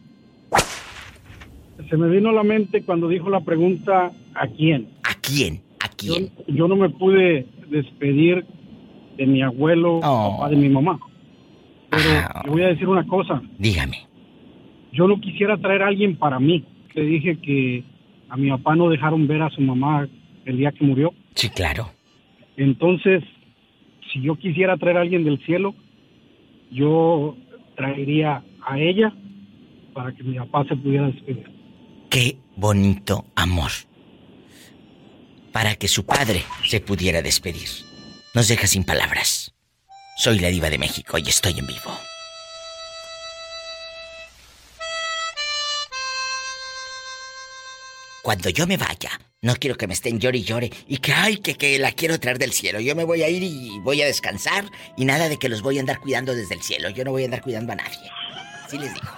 [1.89, 4.91] se me vino a la mente cuando dijo la pregunta ¿a quién?
[5.03, 5.63] ¿A quién?
[6.03, 6.15] Yo,
[6.47, 8.45] yo no me pude despedir
[9.17, 10.99] de mi abuelo, papá de mi mamá.
[11.91, 12.05] Pero
[12.45, 13.43] le voy a decir una cosa.
[13.59, 14.07] Dígame.
[14.93, 16.65] Yo no quisiera traer a alguien para mí.
[16.95, 17.85] Le dije que
[18.29, 20.09] a mi papá no dejaron ver a su mamá
[20.45, 21.13] el día que murió.
[21.35, 21.91] Sí, claro.
[22.57, 23.23] Entonces,
[24.13, 25.75] si yo quisiera traer a alguien del cielo,
[26.71, 27.37] yo
[27.77, 29.13] traería a ella
[29.95, 31.45] para que mi papá se pudiera despedir.
[32.11, 33.71] Qué bonito amor.
[35.59, 37.69] Para que su padre se pudiera despedir.
[38.33, 39.55] Nos deja sin palabras.
[40.17, 41.99] Soy la diva de México y estoy en vivo.
[48.23, 51.39] Cuando yo me vaya, no quiero que me estén llore y llore y que, ay,
[51.39, 52.79] que, que la quiero traer del cielo.
[52.79, 54.65] Yo me voy a ir y voy a descansar
[54.97, 56.89] y nada de que los voy a andar cuidando desde el cielo.
[56.91, 58.09] Yo no voy a andar cuidando a nadie.
[58.65, 59.09] Así les digo.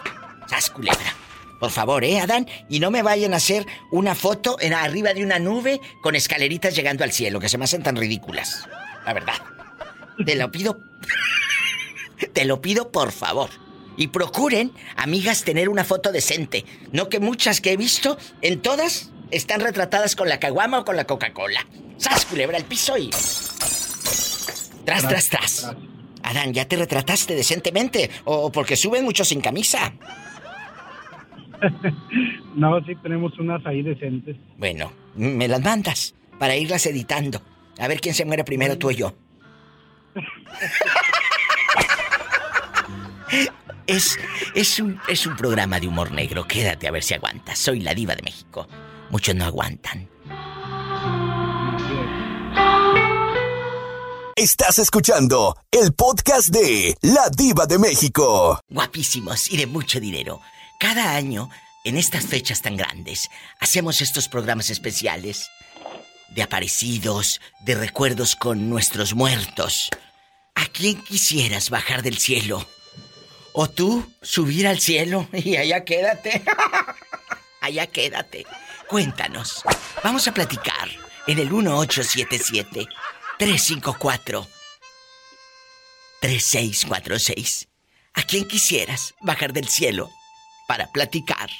[0.48, 1.19] ¡Sas, culebra!
[1.60, 2.48] Por favor, ¿eh, Adán?
[2.70, 6.74] Y no me vayan a hacer una foto en arriba de una nube con escaleritas
[6.74, 8.66] llegando al cielo, que se me hacen tan ridículas.
[9.04, 9.34] La verdad.
[10.24, 10.80] Te lo pido.
[12.32, 13.50] Te lo pido, por favor.
[13.98, 16.64] Y procuren, amigas, tener una foto decente.
[16.92, 20.96] No que muchas que he visto, en todas, están retratadas con la caguama o con
[20.96, 21.66] la Coca-Cola.
[21.98, 23.10] ¡Sas, culebra al piso y...
[24.86, 25.70] Tras, tras, tras.
[26.22, 28.10] Adán, ¿ya te retrataste decentemente?
[28.24, 29.92] ¿O porque suben mucho sin camisa?
[32.54, 34.36] No, sí tenemos unas ahí decentes.
[34.58, 37.40] Bueno, me las mandas para irlas editando.
[37.78, 39.14] A ver quién se muere primero, tú o yo.
[43.86, 44.16] Es,
[44.54, 46.46] es, un, es un programa de humor negro.
[46.46, 47.58] Quédate a ver si aguantas.
[47.58, 48.68] Soy la diva de México.
[49.10, 50.08] Muchos no aguantan.
[54.36, 58.60] Estás escuchando el podcast de La Diva de México.
[58.70, 60.40] Guapísimos y de mucho dinero.
[60.80, 61.50] Cada año,
[61.84, 65.50] en estas fechas tan grandes, hacemos estos programas especiales
[66.30, 69.90] de aparecidos, de recuerdos con nuestros muertos.
[70.54, 72.66] ¿A quién quisieras bajar del cielo?
[73.52, 76.42] ¿O tú subir al cielo y allá quédate?
[77.60, 78.46] allá quédate.
[78.88, 79.62] Cuéntanos.
[80.02, 80.88] Vamos a platicar
[81.26, 82.86] en el 1877
[83.38, 84.48] 354
[86.22, 87.68] 3646.
[88.14, 90.10] ¿A quién quisieras bajar del cielo
[90.70, 91.50] para platicar?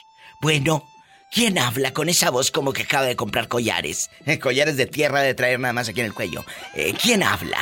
[0.40, 0.88] Bueno,
[1.32, 4.08] ¿quién habla con esa voz como que acaba de comprar collares?
[4.24, 6.44] Eh, collares de tierra de traer nada más aquí en el cuello.
[6.76, 7.58] Eh, ¿Quién habla?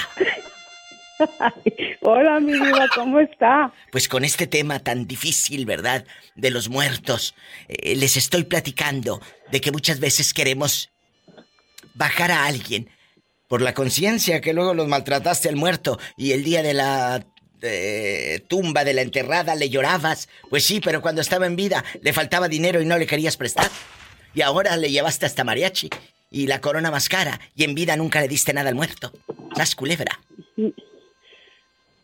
[2.02, 3.72] Hola, mi vida, ¿cómo está?
[3.90, 6.04] Pues con este tema tan difícil, ¿verdad?
[6.34, 7.34] De los muertos.
[7.66, 9.18] eh, les estoy platicando
[9.50, 10.90] de que muchas veces queremos
[11.94, 12.90] bajar a alguien
[13.48, 17.24] por la conciencia que luego los maltrataste al muerto y el día de la
[17.62, 20.28] eh, tumba, de la enterrada, le llorabas.
[20.50, 23.70] Pues sí, pero cuando estaba en vida le faltaba dinero y no le querías prestar.
[24.34, 25.90] Y ahora le llevaste hasta mariachi
[26.30, 29.12] y la corona más cara y en vida nunca le diste nada al muerto.
[29.56, 30.20] Las culebra.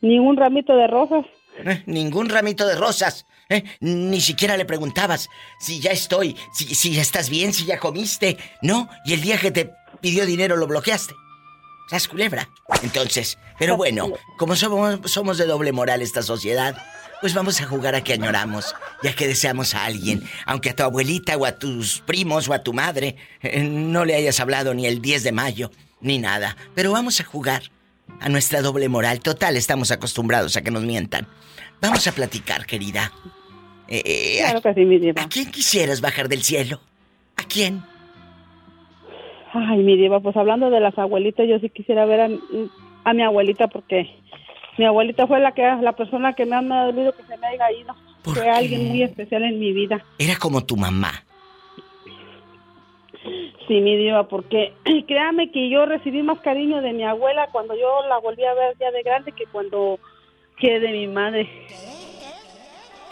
[0.01, 1.27] Ningún ramito de rosas.
[1.65, 3.27] Eh, ningún ramito de rosas.
[3.49, 3.65] ¿eh?
[3.81, 5.29] Ni siquiera le preguntabas
[5.61, 8.37] si ya estoy, si, si ya estás bien, si ya comiste.
[8.63, 11.15] No, y el día que te pidió dinero lo bloqueaste.
[11.89, 12.49] ¿Sabes, culebra?
[12.83, 16.77] Entonces, pero bueno, como somos, somos de doble moral esta sociedad,
[17.21, 20.77] pues vamos a jugar a que añoramos y a que deseamos a alguien, aunque a
[20.77, 24.75] tu abuelita o a tus primos o a tu madre eh, no le hayas hablado
[24.75, 25.71] ni el 10 de mayo,
[26.01, 26.57] ni nada.
[26.75, 27.71] Pero vamos a jugar
[28.21, 29.21] a nuestra doble moral.
[29.21, 31.27] Total, estamos acostumbrados a que nos mientan.
[31.81, 33.13] Vamos a platicar, querida.
[33.89, 35.23] Eh, eh, Claro que sí, mi diva.
[35.23, 36.81] ¿A quién quisieras bajar del cielo?
[37.37, 37.85] ¿A quién?
[39.55, 42.29] Ay, mi diva, pues hablando de las abuelitas, yo sí quisiera ver a,
[43.05, 44.11] a mi abuelita porque
[44.77, 47.37] mi abuelita fue la que la persona que me ha me ha dolido que se
[47.37, 47.95] me haya ido.
[48.25, 50.05] Fue alguien muy especial en mi vida.
[50.19, 51.13] Era como tu mamá.
[53.69, 54.73] Sí, mi diva, porque
[55.07, 58.75] créame que yo recibí más cariño de mi abuela cuando yo la volví a ver
[58.81, 60.01] ya de grande que cuando
[60.59, 61.49] que de mi madre.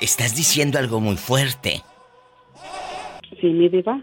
[0.01, 1.83] Estás diciendo algo muy fuerte.
[3.41, 4.01] Sí, mi diva.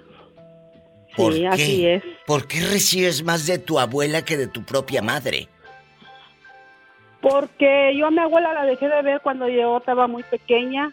[1.20, 1.48] ¿Por Sí, qué?
[1.48, 2.04] así es.
[2.26, 5.48] ¿Por qué recibes más de tu abuela que de tu propia madre?
[7.22, 10.92] Porque yo a mi abuela la dejé de ver cuando yo estaba muy pequeña,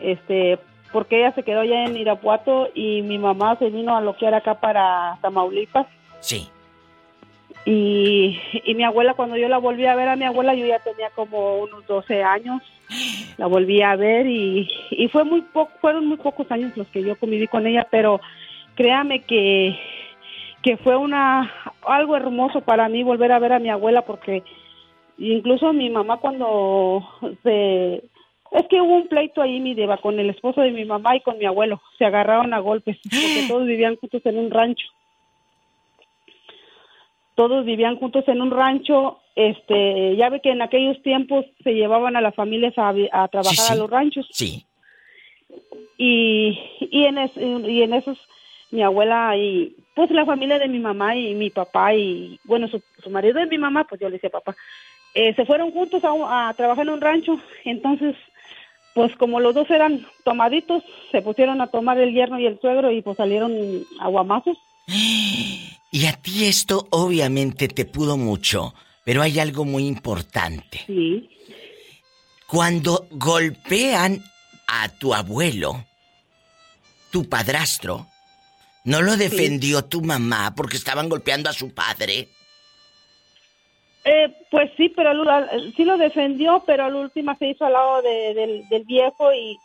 [0.00, 0.58] este,
[0.92, 4.26] porque ella se quedó allá en Irapuato y mi mamá se vino a lo que
[4.26, 5.86] era acá para Tamaulipas.
[6.20, 6.48] Sí.
[7.64, 10.80] Y, y mi abuela, cuando yo la volví a ver a mi abuela, yo ya
[10.80, 12.60] tenía como unos 12 años.
[13.38, 17.02] La volví a ver y, y fue muy po- fueron muy pocos años los que
[17.02, 18.20] yo conviví con ella, pero
[18.74, 19.78] créame que,
[20.62, 21.52] que fue una
[21.86, 24.42] algo hermoso para mí volver a ver a mi abuela porque
[25.18, 27.06] incluso mi mamá cuando
[27.42, 28.02] se
[28.52, 31.20] es que hubo un pleito ahí mi diva con el esposo de mi mamá y
[31.20, 34.86] con mi abuelo se agarraron a golpes porque todos vivían juntos en un rancho
[37.34, 42.16] todos vivían juntos en un rancho este ya ve que en aquellos tiempos se llevaban
[42.16, 42.92] a las familias a,
[43.28, 43.72] trabajar Sí, sí.
[43.72, 44.66] a los ranchos Sí.
[45.96, 48.18] y y en es- y en esos
[48.72, 52.82] mi abuela y pues la familia de mi mamá y mi papá y bueno su,
[53.02, 54.56] su marido de mi mamá pues yo le decía papá
[55.14, 58.16] eh, se fueron juntos a, a trabajar en un rancho entonces
[58.94, 62.90] pues como los dos eran tomaditos se pusieron a tomar el yerno y el suegro
[62.90, 63.52] y pues salieron
[64.00, 64.58] aguamazos
[65.94, 70.80] Y a ti esto obviamente te pudo mucho, pero hay algo muy importante.
[70.86, 71.28] Sí.
[72.46, 74.24] Cuando golpean
[74.66, 75.84] a tu abuelo,
[77.10, 78.06] tu padrastro,
[78.84, 82.28] ¿no lo defendió tu mamá porque estaban golpeando a su padre?
[84.04, 87.64] Eh, pues sí, pero al- al- sí lo defendió, pero a la última se hizo
[87.64, 89.56] al lado de- del, del viejo y,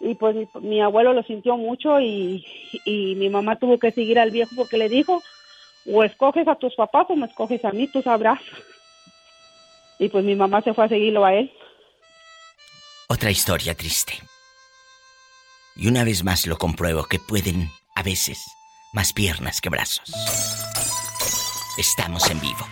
[0.00, 2.44] y pues mi, mi abuelo lo sintió mucho y,
[2.84, 5.22] y mi mamá tuvo que seguir al viejo porque le dijo,
[5.86, 8.40] o escoges a tus papás o me escoges a mí, tú sabrás.
[10.00, 11.52] Y pues mi mamá se fue a seguirlo a él.
[13.08, 14.14] Otra historia triste.
[15.76, 18.38] Y una vez más lo compruebo que pueden, a veces,
[18.94, 20.10] más piernas que brazos.
[21.76, 22.66] Estamos en vivo.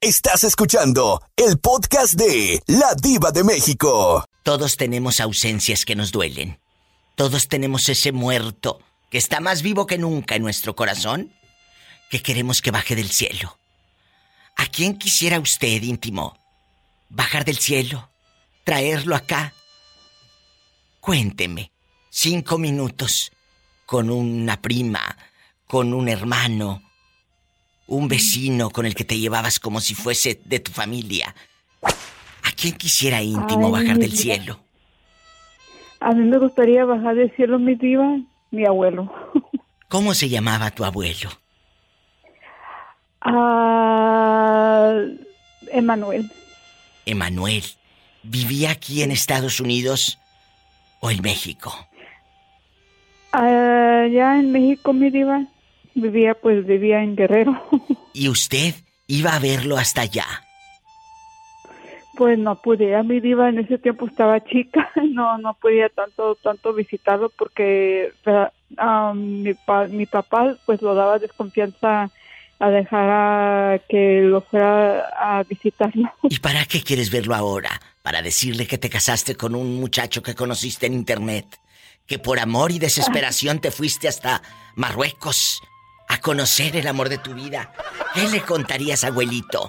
[0.00, 4.26] Estás escuchando el podcast de La Diva de México.
[4.42, 6.58] Todos tenemos ausencias que nos duelen.
[7.14, 11.32] Todos tenemos ese muerto que está más vivo que nunca en nuestro corazón,
[12.10, 13.56] que queremos que baje del cielo.
[14.56, 16.43] ¿A quién quisiera usted, íntimo?
[17.14, 18.10] ¿Bajar del cielo?
[18.64, 19.52] ¿Traerlo acá?
[21.00, 21.70] Cuénteme.
[22.10, 23.30] Cinco minutos
[23.86, 25.16] con una prima,
[25.66, 26.82] con un hermano,
[27.86, 31.34] un vecino con el que te llevabas como si fuese de tu familia.
[31.82, 34.58] ¿A quién quisiera íntimo Ay, bajar del cielo?
[36.00, 38.18] A mí me gustaría bajar del cielo, mi diva,
[38.50, 39.12] mi abuelo.
[39.88, 41.30] ¿Cómo se llamaba tu abuelo?
[43.20, 44.94] Ah,
[45.70, 46.30] Emanuel.
[47.06, 47.62] Emanuel.
[48.22, 50.18] ¿Vivía aquí en Estados Unidos
[51.00, 51.72] o en México?
[53.32, 55.44] Allá en México, mi diva,
[55.94, 57.52] vivía, pues vivía en Guerrero.
[58.14, 58.74] ¿Y usted
[59.08, 60.24] iba a verlo hasta allá?
[62.16, 66.36] Pues no pude, a mi diva en ese tiempo estaba chica, no no podía tanto
[66.36, 72.10] tanto visitarlo porque ah, ah, mi, pa- mi papá pues lo daba desconfianza
[72.64, 76.10] a dejar a que lo fuera a visitarlo.
[76.22, 77.80] ¿Y para qué quieres verlo ahora?
[78.02, 81.60] ¿Para decirle que te casaste con un muchacho que conociste en internet?
[82.06, 84.42] ¿Que por amor y desesperación te fuiste hasta
[84.76, 85.60] Marruecos
[86.08, 87.72] a conocer el amor de tu vida?
[88.14, 89.68] ¿Qué le contarías, abuelito?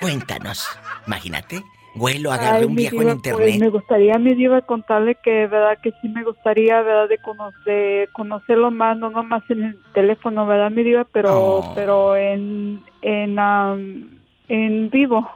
[0.00, 0.66] Cuéntanos.
[1.06, 1.62] Imagínate,
[1.94, 3.42] Vuelo, agarré Ay, un viejo en diva, internet.
[3.44, 7.52] Pues me gustaría, mi diva, contarle que, verdad, que sí me gustaría, verdad, de, cono-
[7.64, 11.72] de conocerlo más, no nomás en el teléfono, verdad, mi diva, pero, Oh.
[11.74, 14.18] pero en, en, am,
[14.48, 15.28] en vivo.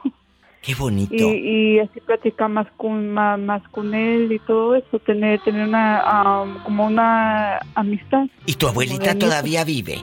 [0.61, 1.15] Qué bonito.
[1.15, 5.65] Y, y así platicar más con, más, más con él y todo eso, tener, tener
[5.65, 8.25] una, am, como una amistad.
[8.45, 9.99] ¿Y tu abuelita todavía vive?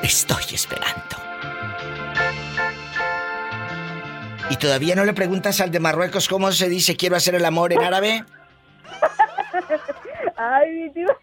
[0.00, 1.16] Te estoy esperando.
[4.50, 7.72] ¿Y todavía no le preguntas al de Marruecos cómo se dice quiero hacer el amor
[7.72, 8.24] en árabe?
[10.36, 11.16] Ay, mi diva.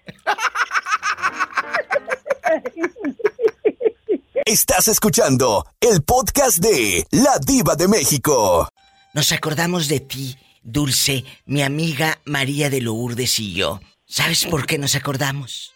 [4.46, 8.68] Estás escuchando el podcast de La Diva de México.
[9.14, 13.82] Nos acordamos de ti, Dulce, mi amiga María de Lourdes y yo.
[14.06, 15.74] ¿Sabes por qué nos acordamos?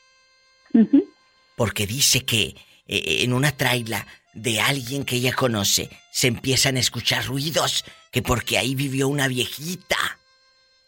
[1.56, 2.56] Porque dice que
[2.88, 8.22] eh, en una traila de alguien que ella conoce se empiezan a escuchar ruidos, que
[8.22, 10.20] porque ahí vivió una viejita.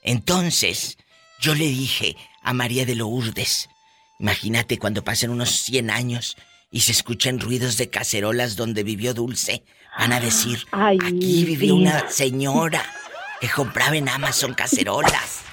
[0.03, 0.97] Entonces,
[1.39, 3.69] yo le dije a María de Lourdes,
[4.19, 6.37] imagínate cuando pasen unos 100 años
[6.71, 9.63] y se escuchen ruidos de cacerolas donde vivió Dulce,
[9.97, 12.85] van a decir, Ay, aquí vivió una señora
[13.39, 15.43] que compraba en Amazon cacerolas.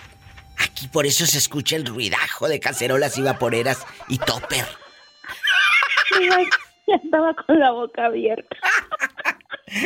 [0.58, 4.64] Aquí por eso se escucha el ruidajo de cacerolas y vaporeras y topper.
[6.86, 8.56] Ya estaba con la boca abierta.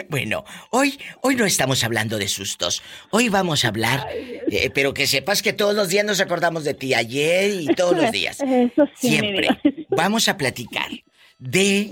[0.08, 2.82] Bueno, hoy, hoy no estamos hablando de sustos.
[3.10, 6.74] Hoy vamos a hablar, eh, pero que sepas que todos los días nos acordamos de
[6.74, 8.40] ti, ayer y todos los días.
[8.42, 9.48] Eso sí, Siempre.
[9.90, 10.90] Vamos a platicar
[11.38, 11.90] de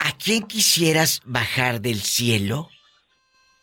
[0.00, 2.68] a quién quisieras bajar del cielo.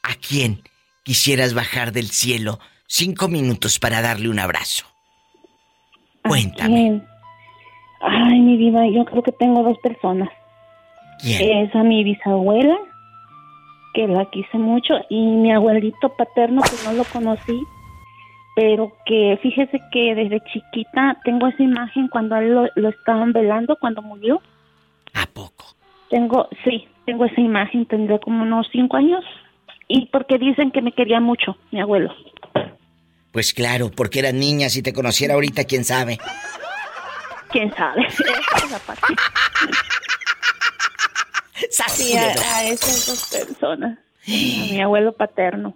[0.02, 0.64] ¿A quién
[1.06, 2.60] quisieras bajar del cielo?
[2.88, 4.86] Cinco minutos para darle un abrazo.
[6.28, 7.02] Cuéntame.
[8.02, 10.30] Ay, mi diva, yo creo que tengo dos personas.
[11.22, 11.66] ¿Quién?
[11.66, 12.76] Es a mi bisabuela,
[13.94, 17.62] que la quise mucho, y mi abuelito paterno, que no lo conocí,
[18.56, 23.78] pero que fíjese que desde chiquita tengo esa imagen cuando él lo, lo estaban velando,
[23.80, 24.42] cuando murió.
[25.14, 25.66] ¿A poco?
[26.10, 29.24] Tengo, sí, tengo esa imagen, tendré como unos cinco años.
[29.88, 32.14] Y porque dicen que me quería mucho, mi abuelo.
[33.32, 36.18] Pues claro, porque eras niña, si te conociera ahorita, quién sabe.
[37.52, 38.08] ¿Quién sabe?
[41.70, 43.98] Sí, a, a esas dos personas.
[43.98, 44.32] A
[44.72, 45.76] mi abuelo paterno.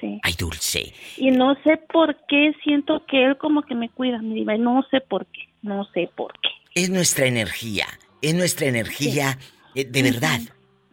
[0.00, 0.18] Sí.
[0.22, 0.94] Ay, Dulce.
[1.16, 4.56] Y no sé por qué siento que él como que me cuida, mi diva.
[4.56, 5.40] No sé por qué.
[5.62, 6.48] No sé por qué.
[6.74, 7.86] Es nuestra energía,
[8.22, 9.38] es nuestra energía,
[9.74, 10.40] eh, de verdad,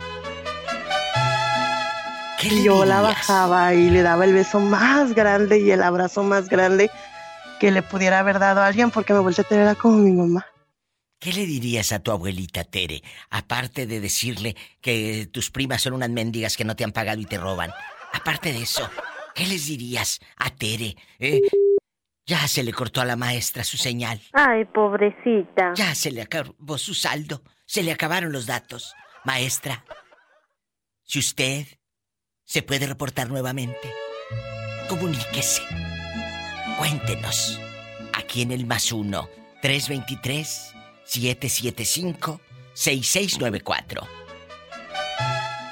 [2.40, 6.48] ¿Qué yo la bajaba y le daba el beso más grande y el abrazo más
[6.48, 6.90] grande
[7.60, 10.46] que le pudiera haber dado a alguien porque mi abuelita Tere era como mi mamá.
[11.18, 13.02] ¿Qué le dirías a tu abuelita Tere?
[13.28, 17.26] Aparte de decirle que tus primas son unas mendigas que no te han pagado y
[17.26, 17.72] te roban.
[18.14, 18.88] Aparte de eso,
[19.34, 20.96] ¿qué les dirías a Tere?
[21.18, 21.42] Eh,
[22.24, 24.18] ya se le cortó a la maestra su señal.
[24.32, 25.74] Ay, pobrecita.
[25.74, 27.42] Ya se le acabó su saldo.
[27.66, 28.94] Se le acabaron los datos.
[29.26, 29.84] Maestra,
[31.04, 31.66] si usted
[32.50, 33.94] se puede reportar nuevamente,
[34.88, 35.62] comuníquese.
[36.78, 37.60] Cuéntenos.
[38.12, 39.28] Aquí en el más uno,
[39.62, 40.72] 323
[41.06, 44.04] 775-6694.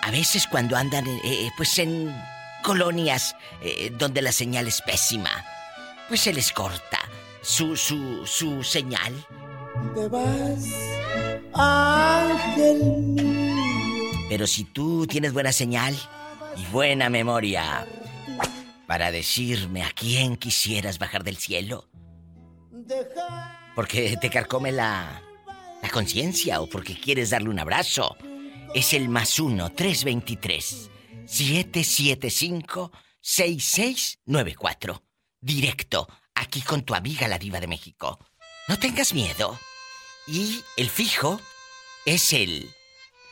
[0.03, 2.15] A veces cuando andan eh, eh, pues en
[2.63, 5.45] colonias eh, donde la señal es pésima,
[6.07, 7.01] pues se les corta
[7.43, 9.27] su, su, su señal.
[9.97, 10.65] Te vas,
[11.55, 13.17] ángel.
[14.29, 15.99] Pero si tú tienes buena señal
[16.59, 17.86] y buena memoria
[18.86, 21.89] para decirme a quién quisieras bajar del cielo,
[23.74, 25.22] porque te carcome la,
[25.82, 28.16] la conciencia o porque quieres darle un abrazo.
[28.74, 30.90] Es el más uno, 323
[31.26, 35.02] 775 6694.
[35.40, 38.18] Directo, aquí con tu amiga la diva de México.
[38.68, 39.59] No tengas miedo.
[40.26, 41.40] Y el fijo
[42.05, 42.70] es el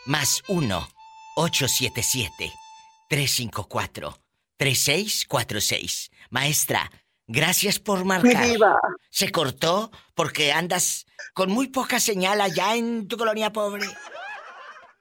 [0.07, 0.89] más uno,
[1.37, 2.66] 877
[3.09, 4.19] 354
[4.57, 6.11] 3646.
[6.31, 6.91] Maestra,
[7.29, 8.47] Gracias por marcar.
[9.11, 13.87] Se cortó porque andas con muy poca señal allá en tu colonia pobre.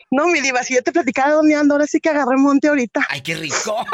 [0.09, 3.05] No, mi diva, si yo te platicaba dónde ando, ahora sí que agarré monte ahorita.
[3.09, 3.85] ¡Ay, qué rico!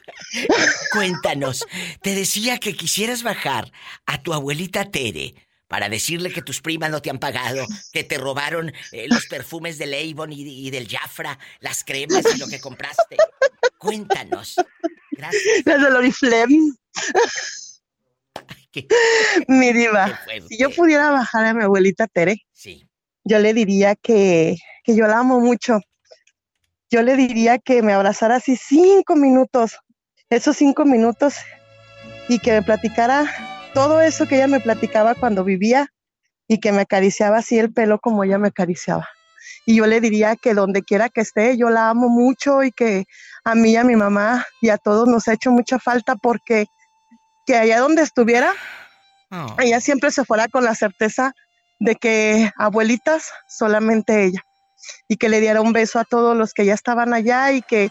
[0.92, 1.64] Cuéntanos,
[2.02, 3.70] te decía que quisieras bajar
[4.06, 5.34] a tu abuelita Tere
[5.70, 9.78] para decirle que tus primas no te han pagado, que te robaron eh, los perfumes
[9.78, 13.16] del Avon y, del Jafra, las cremas y lo que compraste.
[13.78, 14.56] Cuéntanos.
[15.12, 15.42] Gracias.
[15.64, 16.72] Las Oriflame.
[19.46, 22.44] Mi diva, si yo pudiera bajar a mi abuelita Tere,
[23.22, 25.78] yo le diría que, que yo la amo mucho.
[26.90, 29.76] Yo le diría que me abrazara así cinco minutos,
[30.30, 31.36] esos cinco minutos,
[32.28, 35.88] y que me platicara todo eso que ella me platicaba cuando vivía
[36.48, 39.08] y que me acariciaba así el pelo como ella me acariciaba.
[39.66, 43.04] Y yo le diría que donde quiera que esté, yo la amo mucho y que
[43.44, 46.66] a mí y a mi mamá y a todos nos ha hecho mucha falta porque
[47.46, 48.52] que allá donde estuviera,
[49.30, 49.56] oh.
[49.58, 51.32] ella siempre se fuera con la certeza
[51.78, 54.42] de que abuelitas, solamente ella.
[55.08, 57.90] Y que le diera un beso a todos los que ya estaban allá y que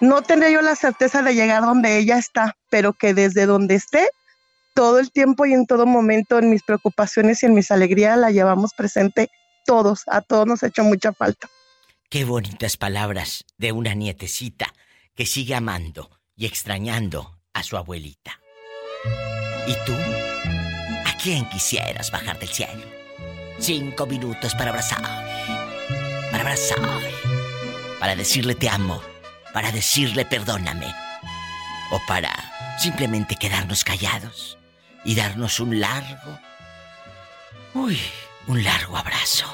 [0.00, 4.08] no tendría yo la certeza de llegar donde ella está, pero que desde donde esté,
[4.76, 8.30] todo el tiempo y en todo momento, en mis preocupaciones y en mis alegrías, la
[8.30, 9.30] llevamos presente
[9.64, 10.02] todos.
[10.06, 11.48] A todos nos ha hecho mucha falta.
[12.10, 14.72] Qué bonitas palabras de una nietecita
[15.14, 18.38] que sigue amando y extrañando a su abuelita.
[19.66, 19.94] ¿Y tú?
[19.94, 22.84] ¿A quién quisieras bajar del cielo?
[23.58, 25.02] Cinco minutos para abrazar.
[26.30, 27.00] Para abrazar.
[27.98, 29.00] Para decirle te amo.
[29.54, 30.94] Para decirle perdóname.
[31.90, 32.30] O para
[32.78, 34.55] simplemente quedarnos callados
[35.06, 36.38] y darnos un largo...
[37.74, 37.98] Uy,
[38.48, 39.46] un largo abrazo.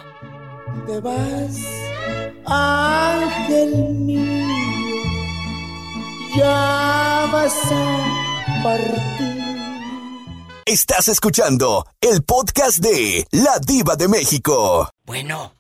[0.86, 1.58] Te vas,
[2.46, 4.48] ángel mío.
[6.36, 8.22] Ya vas a
[10.64, 14.88] Estás escuchando el podcast de La Diva de México.
[15.04, 15.52] Bueno,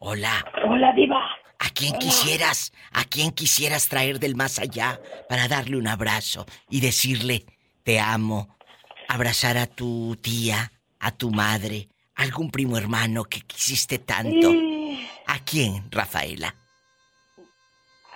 [0.00, 0.44] hola.
[0.66, 1.20] Hola, Diva.
[1.60, 6.80] ¿A quién quisieras, a quién quisieras traer del más allá para darle un abrazo y
[6.80, 7.46] decirle
[7.84, 8.56] te amo?
[9.08, 14.50] Abrazar a tu tía, a tu madre, algún primo hermano que quisiste tanto.
[15.26, 16.54] ¿A quién, Rafaela?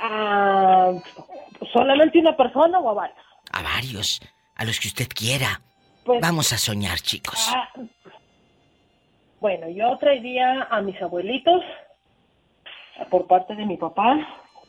[0.01, 0.93] Ah,
[1.73, 3.19] ¿Solamente una persona o a varios?
[3.53, 4.21] A varios,
[4.55, 5.61] a los que usted quiera.
[6.05, 7.49] Pues, Vamos a soñar, chicos.
[7.55, 7.69] Ah,
[9.41, 11.63] bueno, yo traería a mis abuelitos
[13.11, 14.19] por parte de mi papá.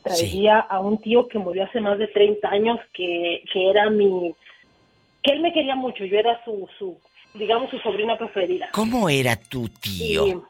[0.03, 4.33] Traería a un tío que murió hace más de 30 años, que, que era mi...
[5.23, 6.97] que él me quería mucho, yo era su, su
[7.33, 8.69] digamos, su sobrina preferida.
[8.71, 10.43] ¿Cómo era tu tío?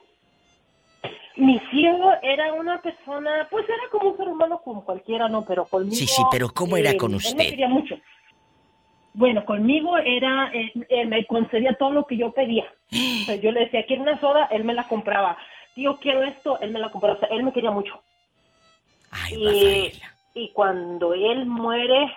[1.39, 5.45] mi tío era una persona, pues era como un ser humano como cualquiera, ¿no?
[5.45, 5.95] Pero conmigo...
[5.95, 7.31] Sí, sí, pero ¿cómo era con usted?
[7.31, 7.95] Él me quería mucho.
[9.13, 12.65] Bueno, conmigo era, eh, él, me concedía todo lo que yo pedía.
[13.41, 15.37] yo le decía, quiero una soda, él me la compraba.
[15.75, 17.15] Tío, quiero esto, él me la compraba.
[17.15, 18.01] O sea, él me quería mucho.
[19.11, 19.91] Ay,
[20.35, 22.11] y, y cuando él muere,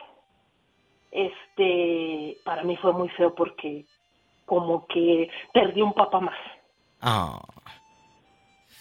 [1.12, 3.84] este, para mí fue muy feo porque
[4.46, 6.38] como que perdí un papá más.
[7.00, 7.40] Ah.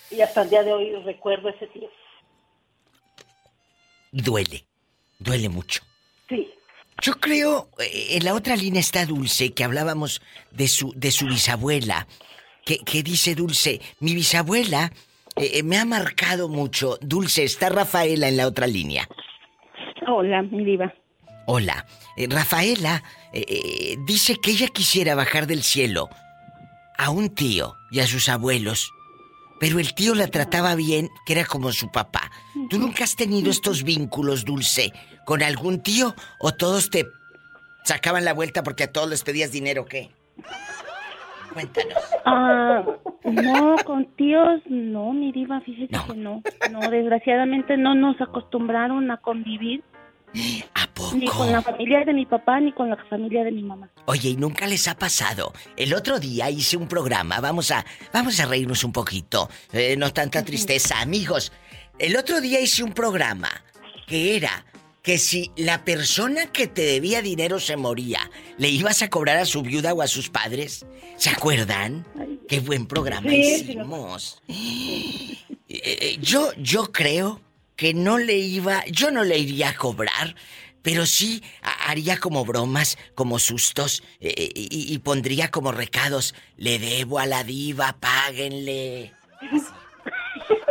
[0.09, 1.89] Y hasta el día de hoy recuerdo ese tío.
[4.11, 4.63] Duele,
[5.19, 5.83] duele mucho.
[6.27, 6.49] Sí.
[7.01, 10.21] Yo creo, eh, en la otra línea está Dulce, que hablábamos
[10.51, 12.07] de su, de su bisabuela,
[12.65, 14.91] que, que dice Dulce, mi bisabuela
[15.35, 16.97] eh, eh, me ha marcado mucho.
[17.01, 19.07] Dulce, está Rafaela en la otra línea.
[20.07, 20.93] Hola, mi diva.
[21.53, 21.85] Hola.
[22.29, 23.03] Rafaela
[24.05, 26.07] dice que ella quisiera bajar del cielo
[26.97, 28.93] a un tío y a sus abuelos,
[29.59, 32.31] pero el tío la trataba bien, que era como su papá.
[32.69, 34.93] ¿Tú nunca has tenido estos vínculos, Dulce,
[35.25, 37.05] con algún tío o todos te
[37.83, 40.09] sacaban la vuelta porque a todos les pedías dinero, qué?
[41.51, 42.01] Cuéntanos.
[42.23, 42.81] Ah,
[43.25, 46.41] no, con tíos no, mi diva, fíjese que no.
[46.71, 49.83] No, desgraciadamente no nos acostumbraron a convivir.
[51.13, 53.89] Ni con la familia de mi papá ni con la familia de mi mamá.
[54.05, 55.53] Oye, ¿y nunca les ha pasado?
[55.75, 60.11] El otro día hice un programa, vamos a, vamos a reírnos un poquito, eh, no
[60.13, 61.51] tanta tristeza, amigos.
[61.99, 63.49] El otro día hice un programa
[64.07, 64.65] que era
[65.01, 69.45] que si la persona que te debía dinero se moría, ¿le ibas a cobrar a
[69.45, 70.85] su viuda o a sus padres?
[71.17, 72.05] ¿Se acuerdan?
[72.47, 74.41] Qué buen programa hicimos.
[74.47, 75.38] Eh,
[75.69, 77.41] eh, yo, yo creo
[77.75, 80.35] que no le iba, yo no le iría a cobrar,
[80.81, 86.35] pero sí haría como bromas, como sustos eh, y, pondría como recados.
[86.57, 89.13] Le debo a la diva, páguenle.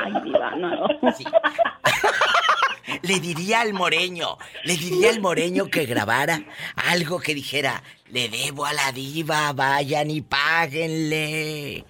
[0.02, 0.86] Ay, diva, no.
[3.02, 6.42] le diría al moreño, le diría al moreño que grabara
[6.76, 11.84] algo que dijera, le debo a la diva, vayan y páguenle.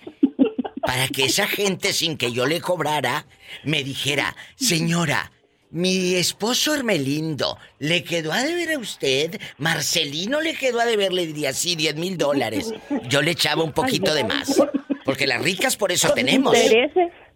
[0.82, 3.26] Para que esa gente, sin que yo le cobrara,
[3.64, 5.30] me dijera, señora,
[5.70, 9.40] mi esposo Hermelindo, ¿le quedó a deber a usted?
[9.58, 12.72] Marcelino le quedó a deber, le diría, sí, 10 mil dólares.
[13.08, 14.60] Yo le echaba un poquito de más.
[15.04, 16.56] Porque las ricas por eso tenemos.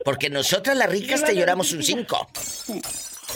[0.04, 2.28] Porque nosotras las ricas te lloramos un 5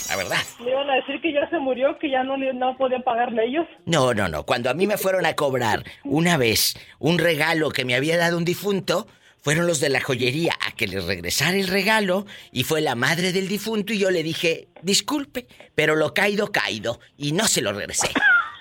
[0.09, 0.39] la verdad.
[0.61, 3.67] ¿Me iban a decir que ya se murió, que ya no, no podían pagarle ellos?
[3.87, 4.45] No, no, no.
[4.45, 8.39] Cuando a mí me fueron a cobrar una vez un regalo que me había dado
[8.39, 9.07] un difunto,
[9.49, 13.33] fueron los de la joyería a que les regresara el regalo y fue la madre
[13.33, 17.01] del difunto y yo le dije, disculpe, pero lo caído, caído.
[17.17, 18.11] Y no se lo regresé.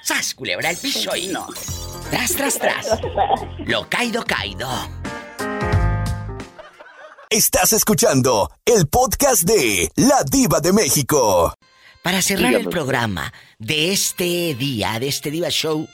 [0.02, 1.46] ¡Sas, culebra el piso y no!
[2.10, 2.88] Tras, tras, tras.
[3.66, 4.70] Lo caído, caído.
[7.30, 11.54] Estás escuchando el podcast de La Diva de México.
[12.02, 15.86] Para cerrar el programa de este día, de este Diva Show,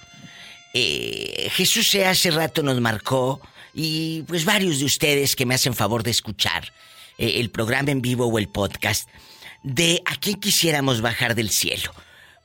[0.75, 3.41] eh, Jesús se hace rato nos marcó
[3.73, 6.71] y pues varios de ustedes que me hacen favor de escuchar
[7.17, 9.09] eh, el programa en vivo o el podcast,
[9.63, 11.91] de a quién quisiéramos bajar del cielo.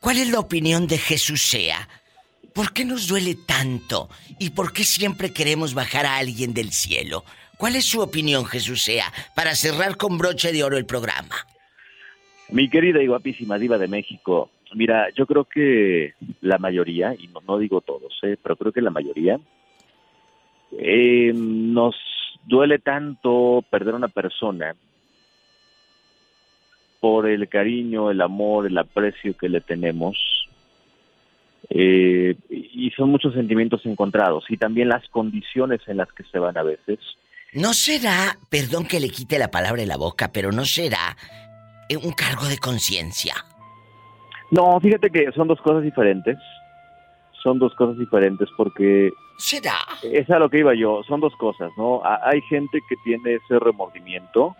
[0.00, 1.88] ¿Cuál es la opinión de Jesús sea?
[2.54, 4.08] ¿Por qué nos duele tanto?
[4.38, 7.24] ¿Y por qué siempre queremos bajar a alguien del cielo?
[7.58, 11.34] ¿Cuál es su opinión, Jesús Sea, para cerrar con broche de oro el programa?
[12.50, 17.58] Mi querida y guapísima diva de México, mira, yo creo que la mayoría, y no,
[17.58, 19.40] digo todos, eh, pero creo que la mayoría,
[20.72, 21.94] eh, nos
[22.44, 24.74] duele tanto perder a una persona
[27.00, 30.16] por el cariño, el amor, el aprecio que le tenemos.
[31.70, 36.56] Eh, y son muchos sentimientos encontrados y también las condiciones en las que se van
[36.56, 36.98] a veces.
[37.52, 41.16] ¿No será, perdón que le quite la palabra de la boca, pero no será
[41.88, 43.34] eh, un cargo de conciencia?
[44.50, 46.36] No, fíjate que son dos cosas diferentes.
[47.42, 49.12] Son dos cosas diferentes porque...
[49.36, 49.78] ¿Será?
[50.02, 51.02] Es a lo que iba yo.
[51.06, 52.02] Son dos cosas, ¿no?
[52.04, 54.56] Hay gente que tiene ese remordimiento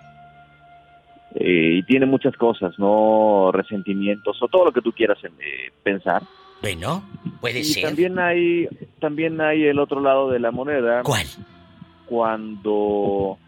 [1.35, 3.51] eh, y tiene muchas cosas, ¿no?
[3.53, 6.23] Resentimientos o todo lo que tú quieras eh, pensar.
[6.63, 7.03] Bueno,
[7.41, 8.69] puede y También hay,
[9.01, 11.03] también hay el otro lado de la moneda.
[11.03, 11.27] ¿Cuál?
[12.09, 13.39] cuando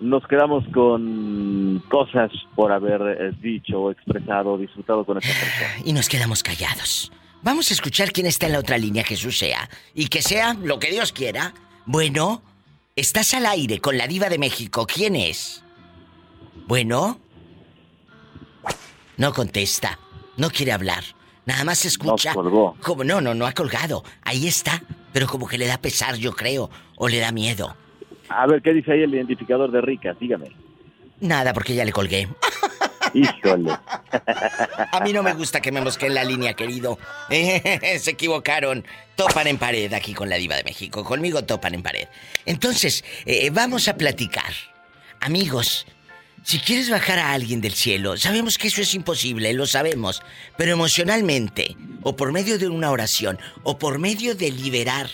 [0.00, 5.70] nos quedamos con cosas por haber eh, dicho, expresado, disfrutado con esa persona.
[5.84, 7.10] Y nos quedamos callados.
[7.42, 9.68] Vamos a escuchar quién está en la otra línea, Jesús sea.
[9.94, 11.54] Y que sea lo que Dios quiera.
[11.86, 12.42] Bueno,
[12.96, 14.86] estás al aire con la diva de México.
[14.86, 15.62] ¿Quién es?
[16.66, 17.18] Bueno.
[19.16, 19.98] No contesta.
[20.36, 21.02] No quiere hablar.
[21.46, 22.30] Nada más escucha.
[22.34, 22.76] No colgó.
[22.82, 24.04] Como no, no, no ha colgado.
[24.22, 24.82] Ahí está.
[25.12, 26.70] Pero como que le da pesar, yo creo.
[26.96, 27.74] O le da miedo.
[28.28, 30.18] A ver, ¿qué dice ahí el identificador de ricas?
[30.20, 30.54] Dígame.
[31.20, 32.28] Nada, porque ya le colgué.
[33.14, 33.70] Híjole.
[34.92, 36.98] A mí no me gusta que me mosqueen la línea, querido.
[37.28, 38.84] se equivocaron.
[39.16, 41.04] Topan en pared aquí con la diva de México.
[41.04, 42.08] Conmigo topan en pared.
[42.46, 44.52] Entonces, eh, vamos a platicar.
[45.20, 45.86] Amigos,
[46.42, 50.22] si quieres bajar a alguien del cielo, sabemos que eso es imposible, lo sabemos,
[50.56, 55.10] pero emocionalmente, o por medio de una oración, o por medio de liberar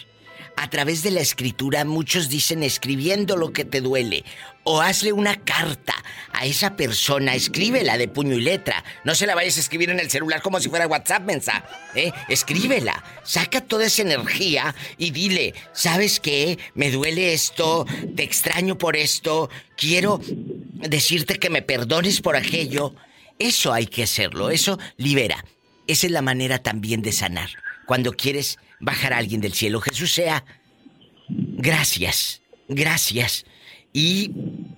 [0.56, 4.24] a través de la escritura, muchos dicen escribiendo lo que te duele.
[4.64, 5.94] O hazle una carta
[6.32, 8.82] a esa persona, escríbela de puño y letra.
[9.04, 11.64] No se la vayas a escribir en el celular como si fuera WhatsApp, mensa.
[11.94, 12.10] ¿eh?
[12.28, 16.58] Escríbela, saca toda esa energía y dile, ¿sabes qué?
[16.74, 22.94] Me duele esto, te extraño por esto, quiero decirte que me perdones por aquello.
[23.38, 25.44] Eso hay que hacerlo, eso libera.
[25.86, 27.50] Esa es la manera también de sanar.
[27.86, 29.80] Cuando quieres bajar a alguien del cielo.
[29.80, 30.44] Jesús sea,
[31.28, 33.44] gracias, gracias.
[33.92, 34.30] Y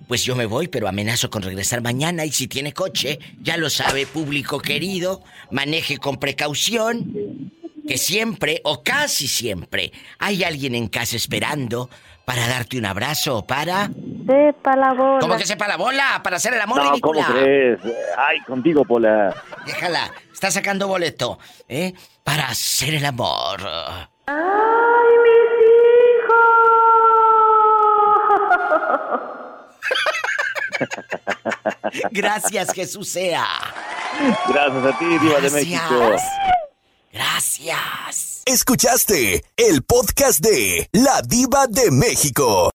[0.07, 2.25] pues yo me voy, pero amenazo con regresar mañana.
[2.25, 5.21] Y si tiene coche, ya lo sabe, público querido,
[5.51, 7.51] maneje con precaución.
[7.87, 11.89] Que siempre, o casi siempre, hay alguien en casa esperando
[12.23, 13.89] para darte un abrazo o para.
[14.27, 15.19] Sepa la bola.
[15.19, 16.21] ¿Cómo que sepa la bola?
[16.23, 17.79] Para hacer el amor, no, ¿cómo crees?
[18.15, 19.35] Ay, contigo, Pola.
[19.65, 21.37] Déjala, está sacando boleto,
[21.67, 21.93] ¿eh?
[22.23, 23.59] Para hacer el amor.
[24.25, 24.37] ¡Ay,
[25.25, 25.51] mis
[25.99, 26.39] hijos!
[32.11, 33.45] Gracias, Jesús sea.
[34.47, 36.15] Gracias a ti, Diva de México.
[37.11, 38.43] Gracias.
[38.45, 42.67] Escuchaste el podcast de La Diva de México.